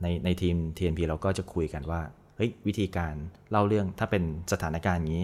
[0.01, 2.01] ในในทีม TNP เราก็จะคุยกันว่า
[2.35, 3.13] เฮ้ยวิธีการ
[3.51, 5.21] เล่าเรื่องถ้าเป็นสถานการณ์นี้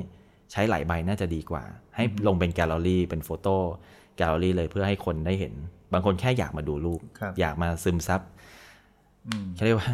[0.53, 1.63] ใช้หลายใบน่าจะดีกว่า
[1.95, 5.53] ให้ลงเป็นแกลเลอรี่เป็น photo gallery เลยเพื่อให้คนได้เห็น
[5.93, 6.99] บางคนแค่อยากมาดูรูป
[7.39, 8.21] อยากมาซึมซับ
[9.55, 9.91] เขาเรียกว่า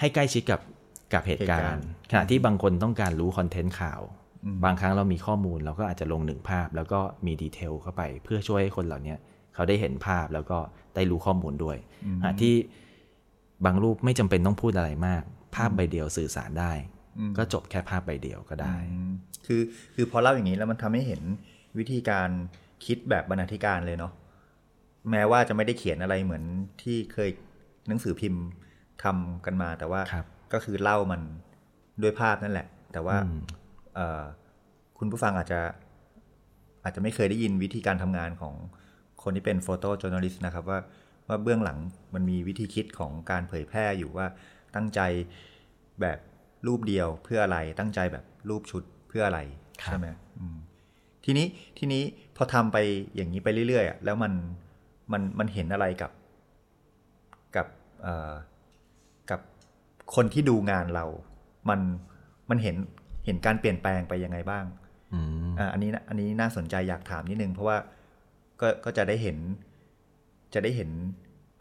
[0.00, 0.60] ให้ใกล้ชิดกับ
[1.12, 4.00] กับเหตุการณ์ ขณะที่บางคนต้องการรู้คอนเทนต์ข่าว
[4.64, 9.14] บางครั้งเรามีข้อมูลเราก็อาจจะลงหนึ่งภาพ แล้วก็มีดีเทลเข้าไป เพื่อช่วยให้คนเหล่านี้
[9.54, 10.58] เขาได้เห็นภาพแล้วก็
[10.94, 11.76] ได้รู้ข้อมูลด้วย
[12.40, 12.54] ที่
[13.64, 15.22] บางรูปไม่จำเป็นต้องพูดอะไรมาก
[15.54, 16.72] ภาพใบเดียวสื่อสารได้
[17.38, 18.74] ก็จบแค่ภาพใบเดียวก็ได้
[19.46, 19.60] คือ
[19.94, 21.22] คือพอเล่าอย่างนี้แล้วมันทำให้เห็น
[21.78, 22.28] วิธีการ
[22.86, 24.12] คิดแบบบรรณาธิการเลยเนาะ
[25.10, 26.44] แม้ว่าจะไม่ได้เขียนอะไรเหมือน
[26.82, 27.30] ที่เคย
[27.88, 28.42] หนังสือพิมพ์
[29.02, 30.00] ทำกันมาแต่ว่า
[30.52, 31.20] ก็คือเล่ามัน
[32.02, 33.16] ด้วยภาพนั่นแหละ แต่ว่า
[33.94, 34.22] เอ่อ
[34.98, 35.60] คุณผู้ฟังอาจจะ
[36.84, 38.54] อาจจะไม่เคยได้ยินวิธีการทำงานของ
[39.22, 40.78] คนที่เป็นโฟโต้จ o ร์น a ลิสต์นะครับว่า
[41.28, 41.78] ว่าเบื้องหลัง
[42.14, 44.26] มันมีวิธีคิดของการเผยแพร่อยู่ว่า
[44.74, 45.00] ตั้งใจ
[46.00, 46.18] แบบ
[46.66, 49.40] รูปเดียวเพื่ออะไรตั้งใจแบบรูปชุดเพื่ออะไร
[49.82, 50.06] ครับใช่ไหม
[50.38, 50.56] อืม
[51.24, 51.46] ทีนี้
[51.78, 52.02] ทีนี้
[52.36, 52.76] พอทำไป
[53.16, 54.32] อย่างนี้ไปเรื่อยๆอะแล้วมัน
[55.12, 56.12] มันมันเห็นอะไรกับ
[57.56, 57.66] กับ
[58.02, 58.32] เอ่อ
[59.30, 59.40] กับ
[60.14, 61.04] คนที่ดูงานเรา
[61.68, 61.80] มัน
[62.50, 62.76] มันเห็น
[63.24, 64.64] เห็นการเปลี่ยนแปลงไปยังไงบ้าง
[65.14, 67.76] อืมอ่าอันนี้นะอันนี้น่าสนใจอยากถามนิดนึง เพราะว่า
[68.60, 69.38] ก็ก็จะได้เห็น
[70.54, 70.90] จะได้เห็น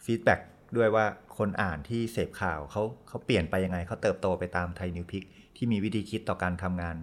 [0.05, 0.39] feedback
[0.77, 1.05] ด้วยว่า
[1.37, 5.23] คนอ่านที่เสพข่าวเขาเขาเปลี่ยนไปยังไง เขาเติบโตไปตาม Thai News Pix
[5.55, 6.95] ที่มีวิธีคิดต่อการทำงาน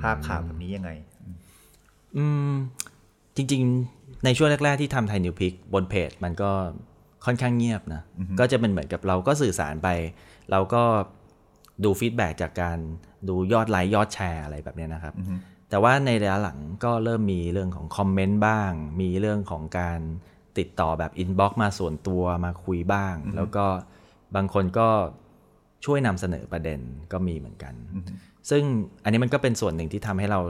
[0.00, 0.90] ภาพข่าวแบบนี้ยังไง
[2.16, 2.52] อืม
[3.36, 3.62] จริง
[3.94, 6.50] ๆ ในช่วงแรก ๆ ที่ทำ Thai News Pix บนเพจ มันก็
[7.24, 8.02] ค่อนข้างเงียบนะ
[8.40, 9.88] ก็จะเป็นเหมือนกับเราก็สื่อสารไป
[10.50, 10.82] เราก็
[11.84, 12.78] ดู feedback จากการ
[13.28, 15.14] ดูยอดไลค์ยอดแชร์อะไรแบบเนี้ยนะครับ
[15.70, 20.00] แต่ว่าในระยะหลังก็เริ่มมีเรื่องของคอมเมนต์บ้าง มีเรื่องของการ
[20.58, 23.66] ติดต่อแบบ inbox มาส่วนตัวมาคุยบ้าง แล้วก็
[24.36, 24.88] บางคนก็
[25.84, 26.80] ช่วยนำเสนอประเด็น
[27.12, 27.74] ก็มีเหมือนกัน
[28.50, 28.62] ซึ่ง
[29.04, 30.40] อันนี้มันก็เป็นส่วนหนึ่งที่ทำให้เรา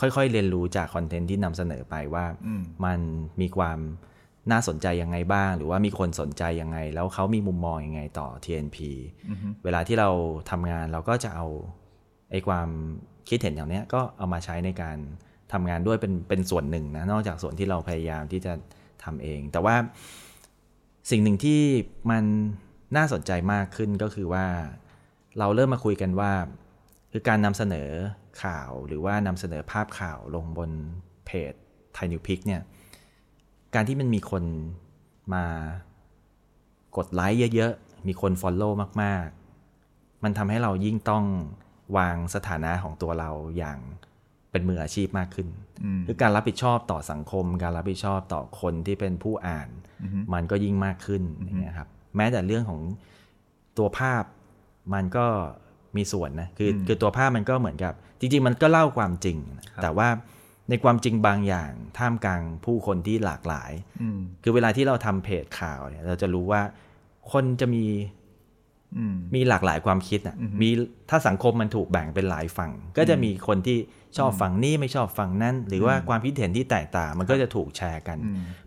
[0.00, 2.98] ค่อยๆ เรียนรู้จากคอนเทนต์ที่นำเสนอไปว่าอืมมัน
[3.40, 3.78] มีความ
[4.50, 8.78] น่าสนใจยังไงบ้าง หรือว่ามีคนสนใจยังไง แล้วเขามีมุมมองยังไงต่อ TNP
[9.64, 10.10] เวลาที่เรา
[10.50, 11.46] ทำงานเราก็จะเอา
[12.30, 12.68] ไอ้ความ
[13.28, 14.96] คิดเห็นอย่างเนี้ยก็เอามาใช้ในการ
[15.52, 18.52] ทำงานด้วยเป็นเป็นส่วนหนึ่งนะนอกจากส่วนที่เราพยายามที่จะ
[19.04, 19.76] ทำเอง แต่ว่า
[21.10, 21.60] สิ่งหนึ่งที่
[22.10, 22.24] มัน
[22.96, 24.46] น่าสนใจมากขึ้นก็คือว่า
[25.38, 26.32] เราเริ่มมาคุยกันว่า
[27.12, 27.90] คือการนำเสนอ
[28.42, 30.70] ข่าวหรือว่านำเสนอภาพข่าวลงบน
[31.26, 31.52] เพจ
[31.94, 32.62] ไทยนิวพิกเนี่ย
[33.74, 34.44] การที่มันมีคน
[35.34, 35.46] มา
[36.96, 41.24] กดไลค์เยอะๆ มีคน Follow มากๆ มันทำให้เรายิ่งต้อง
[41.96, 43.78] วางสถานะของตัวเราอย่าง
[44.54, 45.48] เป็นมืออาชีพมากขึ้น
[46.06, 49.68] คือการรับผิดชอบต่อสังคม การรับผิดชอบต่อคนที่เป็นผู้อ่าน
[50.34, 52.80] มันก็ยิ่งมากขึ้นอย่างเงี้ยครับ แม้แต่เรื่องของ
[53.78, 54.24] ตัวภาพ
[54.94, 55.26] มันก็
[55.96, 60.08] มีส่วนนะ คือคือตัวภาพมันก็เหมือนกับ จริง ๆ มันก็เล่าความจริงนะแต่ว่า
[60.70, 66.62] ในความจริงบางอย่างท่ามกลางผู้คนที่หลากหลายอืมคือเวลาที่เราทำเพจข่าวเนี่ยเราจะรู้ว่า
[67.32, 67.84] คนจะมี
[68.98, 70.68] อืมมีหลากหลายความคิดอะมี
[71.10, 73.78] ถ้าสังคมมันถูกแบ่งเป็นหลายฝั่ง ก็จะมีคนที่
[74.18, 78.18] ชอบฝั่งนี้ไม่ชอบฝั่งนั้น หรือว่าความคิดเห็นที่แตกต่างมันก็จะถูกแชร์กัน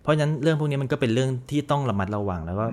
[0.01, 2.65] เพราะฉะนั้นเรื่องพวกนี้มันก็เป็นเรื่องที่ต้องระมัดระวังแล้วก็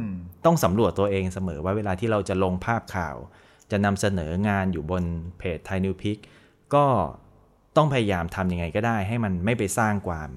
[0.47, 3.17] ต้องสำรวจตัวเองเสมอว่าเวลาที่เราจะลงภาพข่าว
[3.71, 5.03] จะนำเสนองานอยู่บน
[5.39, 6.17] เพจไทยนิวพิก
[6.75, 6.85] ก็
[7.77, 10.31] ต้องพยายามทำยังไงก็ได้ ให้มันไม่ไปสร้างความ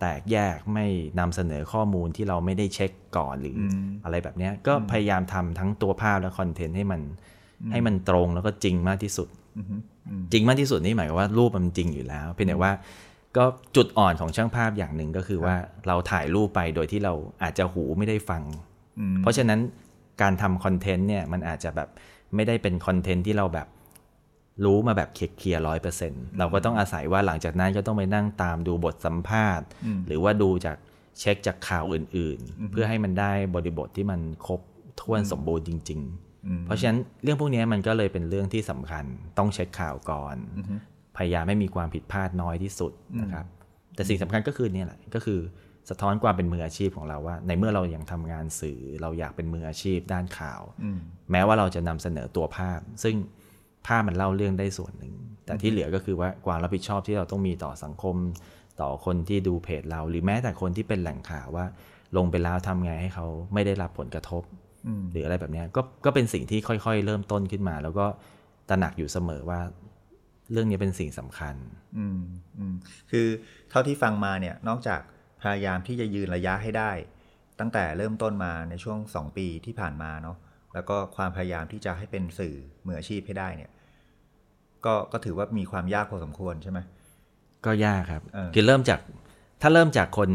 [0.00, 0.86] แตกแยกไม่
[1.18, 3.62] นำเสนอข้อมูลที่เราไม่ได้เช็คก่อนหรืออ
[4.04, 7.00] อะไรแบบเนี้ยก็พยายามทำทั้งตัวภาพและคอนเทนต์ให้มัน
[7.72, 9.28] ให้มันตรงแล้วก็จริงมากที่สุด
[10.32, 12.72] จริงมากที่สุดนี่หมายความว่ารูปมันจริงอยู่แล้ว เพียงแต่ว่า
[13.36, 13.44] ก็
[13.76, 15.54] จุดอ่อนของช่างภาพอย่างหนึ่งก็คือว่า
[15.86, 18.42] เราถ่ายรูปไปโดยที่เราอาจจะหูไม่ได้ฟัง
[19.22, 19.60] เพราะฉะนั้น
[20.22, 21.88] การทำคอนเทนต์เนี่ยมันอาจจะแบบ
[22.34, 23.68] ไม่ได้เป็นคอนเทนต์ที่เราแบบ
[24.64, 29.66] รู้มาแบบเคลียร์ร้อยเปอร์เซ็นต์เราก็ต้องอาศัยว่าหลังจากนั้นก็ต้องไปนั่งตามดูบทสัมภาษณ์
[30.06, 30.76] หรือว่าดูจาก
[31.18, 34.60] เช็คจากข่าวอื่น ๆ เพื่อให้มันได้บริบทที่มันครบ
[35.00, 36.29] ถ้วนสมบูรณ์จริง ๆ
[36.66, 39.04] เพราะฉะนั้นเรื่องพวกนี้มันก็เลยเป็นเรื่องที่สำคัญ
[39.38, 40.36] ต้องเช็คข่าวก่อน
[41.16, 43.46] พยายามไม่มีความผิดพลาดน้อยที่สุดนะครับ
[43.94, 45.40] แต่สิ่งสำคัญก็คือเนี่ยแหละก็คือ
[45.90, 50.60] สะท้อนความเป็นมืออาชีพของเราว่า ในเมื่อเรายังทำงานสื่อเราอยากเป็นมืออาชีพด้านข่าว
[51.30, 53.14] แม้ว่าเราจะนำเสนอตัวภาพ ซึ่ง
[53.86, 55.14] ภาพมันเล่าเรื่องได้ส่วนหนึ่ง
[55.46, 58.16] แต่ที่เหลือก็คือว่าความรับผิดชอบที่เราต้องมีต่อสังคม
[58.80, 61.66] ต่อคนที่ดูเพจเรา หรือแม้แต่คนที่เป็นแหล่งข่าวว่า
[62.16, 64.42] ลงไปแล้วทำไงให้เขาไม่ได้รับผลกระทบ
[65.12, 68.06] หรืออะไรแบบเนี้ยก็ก็เป็นสิ่งที่ค่อยๆ เริ่มต้นขึ้นมา แล้วก็
[68.68, 69.60] ตระหนักอยู่เสมอว่า
[70.52, 71.54] เรื่องนี้เป็นสิ่งสำคัญ
[71.98, 72.20] อืม
[72.58, 72.74] อืม
[73.10, 73.26] คือ
[73.70, 75.00] เท่าที่ฟังมาเนี่ยนอกจาก
[75.42, 76.92] พยายามที่จะยืนระยะให้ได้
[77.60, 80.36] ตั้งแต่เริ่มต้นมาในช่วงสองปีที่ผ่านมาเนาะ
[80.74, 82.54] แล้วก็ความพยายามที่จะให้เป็นสื่อ
[82.86, 83.70] มืออาชีพให้ได้เนี่ย
[84.84, 86.78] ก็ก็ถือว่ามีความยากพอสมควรใช่ไหม
[87.66, 89.00] ก็ยากครับเออคือเริ่มจาก
[89.62, 90.30] ถ้าเริ่มจากคน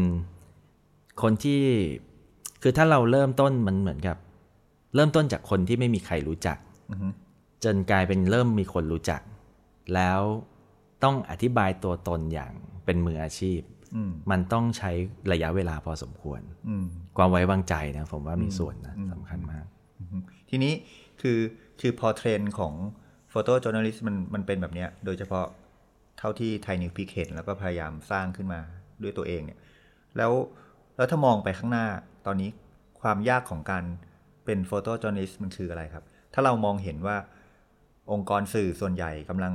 [1.22, 1.60] คนที่
[2.62, 4.16] คือถ้าเราเริ่มต้นมันเหมือนกับ
[4.96, 6.58] เริ่มต้นจากคนที่ไม่มีใครรู้จัก
[6.90, 7.08] อือฮึ
[7.64, 9.20] จนกลายเป็นเริ่มมีคนรู้จัก
[9.94, 10.20] แล้ว
[11.04, 12.52] ต้องอธิบายตัวตนอย่าง
[12.84, 13.60] เป็นมืออาชีพ
[13.96, 14.90] อืมมันต้องใช้
[15.32, 16.86] ระยะเวลาพอสมควรอืม
[17.16, 19.64] ความไว้วางใจนะ ผมว่ามีส่วนนะสำคัญมาก
[20.00, 20.18] อือฮึ
[20.50, 20.72] ทีนี้
[21.20, 21.38] คือ
[21.80, 22.74] คือพอเทรนด์ของ
[23.30, 25.46] โฟโต้จ o u r n a l i s t มันมันเป็นแบบเนี้ยโดยเฉพาะ
[26.18, 28.60] เท่าที่ Thai News Pix เห็นแล้วก็พยายามสร้างขึ้นมา
[29.02, 29.58] ด้วยตัวเองเนี่ย
[30.16, 30.32] แล้ว
[30.96, 31.86] แล้วถ้ามองไปข้างหน้า
[32.26, 32.50] ตอนนี้
[33.00, 33.84] ความยากของการ
[34.46, 37.16] เป็นโฟโต้จ o u r n a l i s t มันคืออะไรครับ ถ้าเรามองเห็นว่า
[38.12, 39.52] องค์กรสื่อส่วนใหญ่กำลัง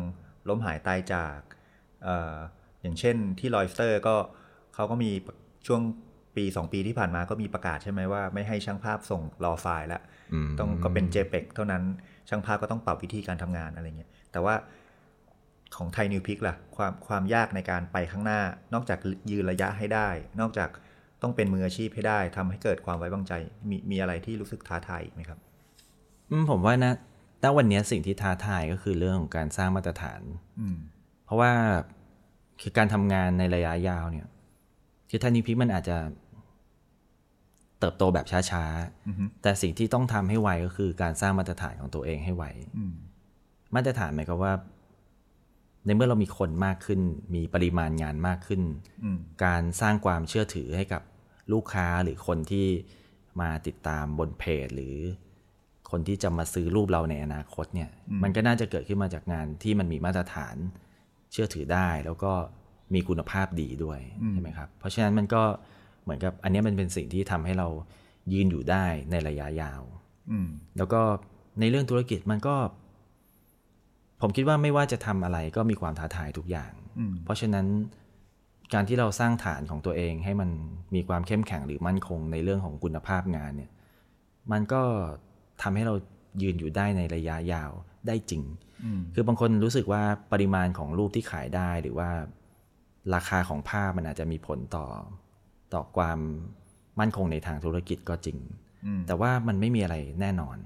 [0.49, 1.37] ล้มหายตายจาก
[2.03, 2.37] เออ
[2.81, 4.15] อย่างเช่นที่ลอยสเตอร์ก็
[4.75, 5.11] เขาก็มี
[5.67, 5.81] ช่วง
[6.35, 10.01] ปี 2 ปีที่ผ่านมาก็มีประกาศใช่ไหมว่าไม่ให้ช่างภาพส่ง RAW file แล้ว
[10.33, 11.83] อืมต้องก็เป็น JPEG เท่านั้น
[12.29, 14.55] ช่างภาพก็ต้องปรับวิธีการทำงานอะไรเงี้ยแต่ว่า
[15.77, 18.41] ของไทยนิวพิกล่ะความความยากในการไปข้างหน้า
[18.73, 18.99] นอกจาก
[19.31, 20.09] ยืนระยะให้ได้
[20.41, 20.69] นอกจาก
[21.21, 23.33] ต้องเป็นมืออาชีพให้ได้ทำให้เกิดความไว้วางใจ
[23.69, 25.39] มีมีอะไรที่รู้สึกท้าทายอีกไหมครับ
[26.31, 26.93] อืมผมว่านะ
[27.43, 30.21] ณวันเนี้ยสิ่งที่ท้าทายก็คือเรื่องของการสร้างมาตรฐาน
[30.59, 30.77] อืม
[31.25, 31.51] เพราะว่า
[32.61, 34.27] คือการทำงานในระยะยาวเนี่ย
[35.09, 35.97] คือท่านิพิกมันอาจจะ
[37.79, 38.65] เติบโตแบบช้า
[39.07, 42.43] อือฮึๆแต่สิ่งที่ต้องทำให้ไวก็คือการสร้างมาตรฐานของตัวเองให้ไว
[42.77, 42.93] อืม
[43.75, 44.53] มาตรฐานหมายความว่า
[45.85, 47.01] ในเมื่อเรามีคนมากขึ้น
[47.35, 48.61] มีปริมาณงานมากขึ้น
[49.03, 51.01] อืมการสร้างความเชื่อถือให้กับ
[51.53, 52.67] ลูกค้าหรือคนที่
[53.41, 54.95] มาติดตามบนเพจ หรือ
[55.91, 57.89] คนที่จะมาซื้อรูปเราในอนาคตเนี่ย
[58.23, 60.55] มันก็น่าจะเกิดขึ้นมาจากงานที่มันมีมาตรฐาน
[61.31, 62.33] เชื่อถือได้ แล้วก็
[62.93, 63.99] มีคุณภาพดีด้วย
[64.31, 65.43] ใช่ไหมครับ เพราะฉะนั้นมันก็
[66.03, 67.67] เหมือนกับอันเนี้ยมันเป็นสิ่งที่ทำให้เรา
[68.33, 69.81] ยืนอยู่ได้ในระยะยาว
[70.31, 71.01] อืมแล้วก็
[71.59, 72.55] ในเรื่องธุรกิจมันก็
[74.21, 77.65] ผมคิดว่าไม่ว่าจะทำอะไรก็มีความท้าทายทุกอย่างอืมเพราะฉะนั้น
[78.73, 80.49] การที่เราสร้างฐานของตัวเองให้มัน
[80.95, 83.71] มีความเข้มแข็งหรือมั่นคงในเรื่องของคุณภาพงานเนี่ย
[84.51, 84.81] มันก็
[85.61, 85.95] ทำให้เรา
[86.41, 87.71] ยืนอยู่ได้ในระยะยาว
[88.07, 88.43] ได้จริง
[88.83, 92.09] อืมคือบางคนรู้สึกว่าปริมาณของรูปที่ขายได้หรือว่า
[93.15, 94.87] ราคาของภาพมันอาจจะมีผลต่อ
[95.73, 96.19] ต่อความ
[96.99, 98.37] มั่นคงในทางธุรกิจก็จริง
[98.85, 100.57] อืมแต่ว่ามันไม่มีอะไรแน่นอน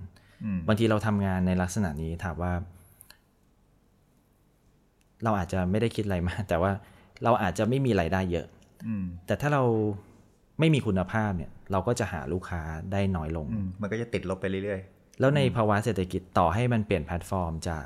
[0.43, 2.53] อืมบางทีเราทำงานในลักษณะนี้ถามว่า
[5.23, 6.71] เราอาจจะไม่ได้คิดอะไรมากแต่ว่า
[7.23, 8.47] เราอาจจะไม่มีรายได้เยอะ
[8.87, 9.63] อืมแต่ถ้าเรา
[10.59, 12.61] ไม่มีคุณภาพเนี่ย เราก็จะหาลูกค้า
[12.91, 14.81] ได้น้อยลงอืมมันก็จะติดลบไปเรื่อย
[15.19, 17.85] แล้วในภาวะเศรษฐกิจต่อให้มันเปลี่ยนแพลตฟอร์มจาก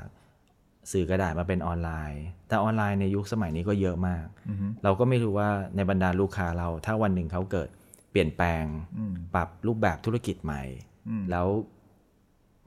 [0.92, 7.68] สื่อกระดาษมาเป็นออนไลน์ แต่ออนไลน์ในยุคสมัยนี้ก็เยอะมากๆอือฮึเราก็ไม่รู้ว่าในบรรดาลูกค้าเรา ถ้าวันหนึ่งเขาเกิด
[8.10, 8.64] เปลี่ยนแปลง
[8.98, 10.62] อืมปรับรูปแบบธุรกิจใหม่
[11.08, 11.46] อืมแล้ว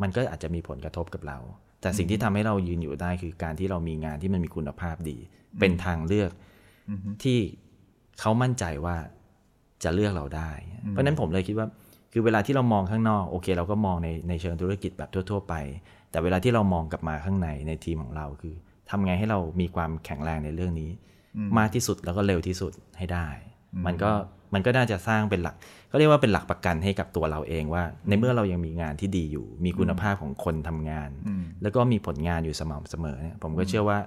[0.01, 1.37] มันก็อาจจะมีผลกระทบกับเรา
[1.81, 5.17] แต่สิ่งที่ทำให้เรายืนอยู่ได้คือการที่เรามีงานที่มันมีคุณภาพดี
[5.59, 6.52] เป็นทางเลือกอือฮึ
[7.23, 7.39] ที่
[8.19, 8.95] เขามั่นใจว่า
[9.83, 10.51] จะเลือกเราได้
[10.89, 11.67] เพราะฉะนั้นผมเลยคิดว่า
[12.13, 15.53] คือเวลาที่เรามองข้างนอกโอเค เราก็มองในในเชิงธุรกิจแบบทั่ว ๆ ไป
[16.11, 18.55] แต่เวลาที่เรามองกลับมาข้างในในทีมของเราคือ
[18.89, 20.89] ทำไงให้เรามีความแข็งแรงในเรื่องนี้
[21.57, 23.27] มากที่สุดแล้วก็เร็วที่สุดให้ได้
[23.85, 24.11] มันก็
[24.53, 25.55] มันก็น่าจะสร้างเป็นหลัก
[25.91, 33.99] ก็เรียกว่าเป็นหลักประกันให้กับตัวเราเองว่า ในเมื่อเรายังมีงานที่ดีอยู่ มีคุณภาพของคนทำงานอืมแล้วก็มีผลงานอยู่สม่ำเสมอเนี่ยผมก็เชื่อว่า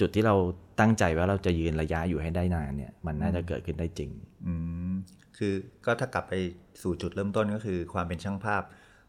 [0.00, 0.34] จุดที่เรา
[0.80, 4.10] ตั้งใจว่าเราจะยืนระยะอยู่ให้ได้นานเนี่ย มันน่าจะเกิดขึ้นได้จริง
[4.46, 4.54] อื
[4.90, 4.92] ม
[5.36, 5.54] คือ
[5.86, 6.34] ก็ถ้ากลับไป
[6.82, 8.62] สู่จุดเริ่มต้นก็คือ ความเป็นช่างภาพ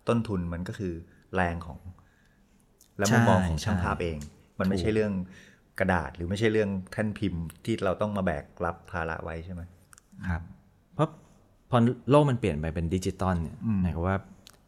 [0.08, 0.94] ต้นทุนมันก็คือ
[1.36, 1.80] แรงของ
[2.98, 4.18] และมุมมองของใช่ช่างภาพเอง
[4.60, 5.14] มันไม่ใช่เรื่อง
[5.80, 9.62] กระดาษหรือไม่ใช่เรื่องแท่นพิมพ์ที่เราต้องมาแบกรับภาระไว้ใช่ไหม
[10.28, 10.42] ครับ
[10.96, 11.10] เพราะ
[11.70, 11.78] พอ
[12.10, 14.18] โลกมันเปลี่ยนไปเป็นดิจิตอลเนี่ยหมายความว่า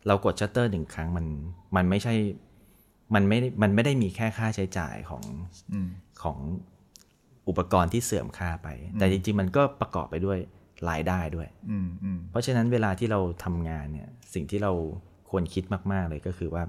[0.08, 1.26] เรากดชัตเตอร์หนึ่งครั้งมัน
[1.76, 2.14] มันไม่ใช่
[3.16, 5.24] มันไม่ได้มันไม่ได้มีแค่ค่าใช้จ่ายของ
[5.74, 5.90] อืม
[6.24, 6.38] ของ
[7.48, 8.68] อุปกรณ์ที่เสื่อมค่าไป
[9.00, 10.40] แต่จริง ๆ มันก็ประกอบไปด้วย
[10.90, 14.72] รายได้ด้วยอืมอืมเพราะฉะนั้นเวลาที่เราทำงานเนี่ย สิ่งที่เรา
[15.30, 16.64] ควรคิดมาก ๆ เลยก็คือว่า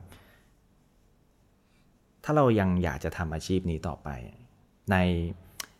[2.24, 4.08] ถ้าเรายังอยากจะทำอาชีพนี้ต่อไป
[4.90, 4.96] ใน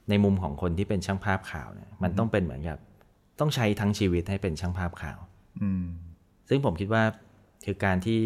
[0.09, 2.79] ในมุมของคนที่เป็นช่างภาพข่าวเนี่ย มันต้องเป็นเหมือนกับ
[3.41, 5.19] ต้องใช้ทั้งชีวิตให้เป็นช่างภาพข่าว
[5.63, 5.85] อืม
[6.49, 7.03] ซึ่งผมคิดว่า
[7.65, 8.21] คือการที่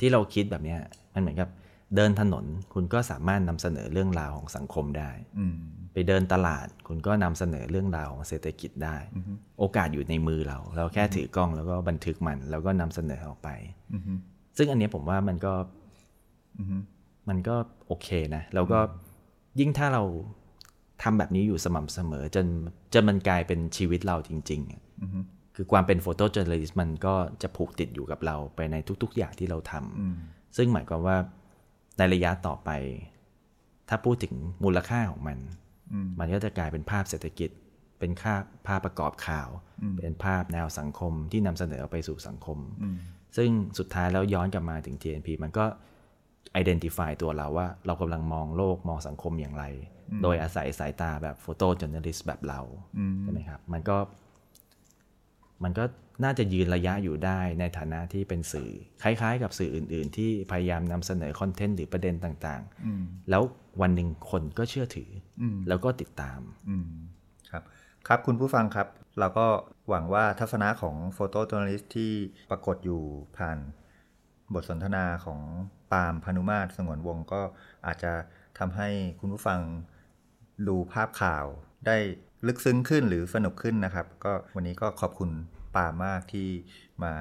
[0.00, 0.80] ที่เราคิดแบบเนี้ย
[1.14, 1.48] มันเหมือนกับ
[1.96, 5.56] เดินถนนคุณก็สามารถนำเสนอเรื่องราวของสังคมได้อืม
[5.92, 8.96] ไปเดินตลาดคุณก็นำเสนอเรื่องราวของเศรษฐกิจได้
[9.58, 13.48] โอกาสอยู่ในมือเรา เราแค่ถือกล้องแล้วก็บันทึกมัน แล้วก็นำเสนอออกไป
[13.92, 14.02] อืม
[14.56, 15.54] ซึ่งอันเนี้ยผมว่ามันก็
[16.58, 16.80] อืม
[17.28, 18.78] มันก็โอเคนะแล้วก็
[19.60, 20.02] ยิ่งถ้าเรา
[21.02, 22.46] ทำแบบนี้อยู่สม่ำเสมอจน
[22.92, 25.24] จนมันกลายเป็นชีวิตเราจริงๆอะอืม
[25.56, 30.16] คือความเป็นโฟโต้จ u r n a l i s t มันก็จะผูกติดอยู่กับเราไปในทุก ๆ อย่างที่เราทำอืม
[30.56, 31.16] ซึ่งหมายความว่า
[31.98, 32.70] ในระยะต่อไป
[33.88, 34.34] ถ้าพูดถึง
[34.64, 35.38] มูลค่าของมัน
[35.92, 37.50] อืมมันก็จะกลายเป็นภาพเศรษฐกิจ
[37.98, 39.48] เป็นภาพภาพประกอบข่าว
[39.98, 42.96] เป็นภาพแนวสังคมที่นำเสนอออกไปสู่สังคมอืม
[43.36, 45.64] ซึ่งสุดท้ายแล้วย้อนกลับมาถึง TNP มันก็
[46.62, 49.64] identify ตัวเราว่าเรากำลังมองโลกมองสังคมอย่างไร
[50.22, 52.60] โดยอาศัยสายตาแบบโฟโต้จ u r n a l i s t แบบเรา
[52.98, 53.96] อืมใช่ไหมครับ มันก็
[55.64, 55.84] มันก็
[56.24, 58.70] น่าจะยืนระยะอยู่ได้ในฐานะที่เป็นสื่อ
[59.02, 63.42] คล้ายๆ กับสื่ออื่น ๆ ที่พยายามนำเสนอคอนเทนต์หรือประเด็นต่างอืมๆแล้ว
[63.80, 65.10] วันหนึ่งคนก็เชื่อถือ
[65.40, 66.88] อมแล้วก็ติดตามอืม
[67.50, 67.62] ครับ
[68.08, 68.88] ครับคุณผู้ฟังครับ
[69.18, 69.46] เราก็
[69.88, 72.12] หวังว่าทัศนะของโฟโต้จ u r n a l i s t ที่
[72.50, 73.02] ปรากฏอยู่
[73.36, 73.58] ผ่าน
[74.54, 75.40] บทสนทนาของ
[75.92, 77.42] ปาล์มพานุมาตรสงวนวงศ์ก็
[77.86, 78.12] อาจจะ
[78.58, 78.88] ทำให้
[79.20, 79.60] คุณผู้ฟัง
[80.68, 81.46] ดูภาพข่าว
[81.86, 81.96] ได้
[82.46, 85.30] ลึกซึ้งขึ้นหรือสนุกขึ้นนะครับ ก็วันนี้ก็ขอบคุณ
[85.76, 86.48] ปามากที่
[87.02, 87.12] มา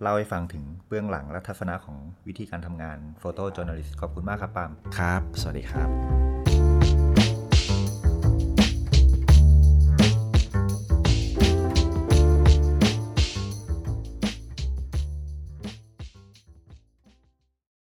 [0.00, 6.49] เล่าให้ฟังถึงเบื้องหลังและทัศนะของวิธีการทำงานโฟโต้จอร์น a ลิสขอบคุณมากครับปามครับ สวัสดีครับ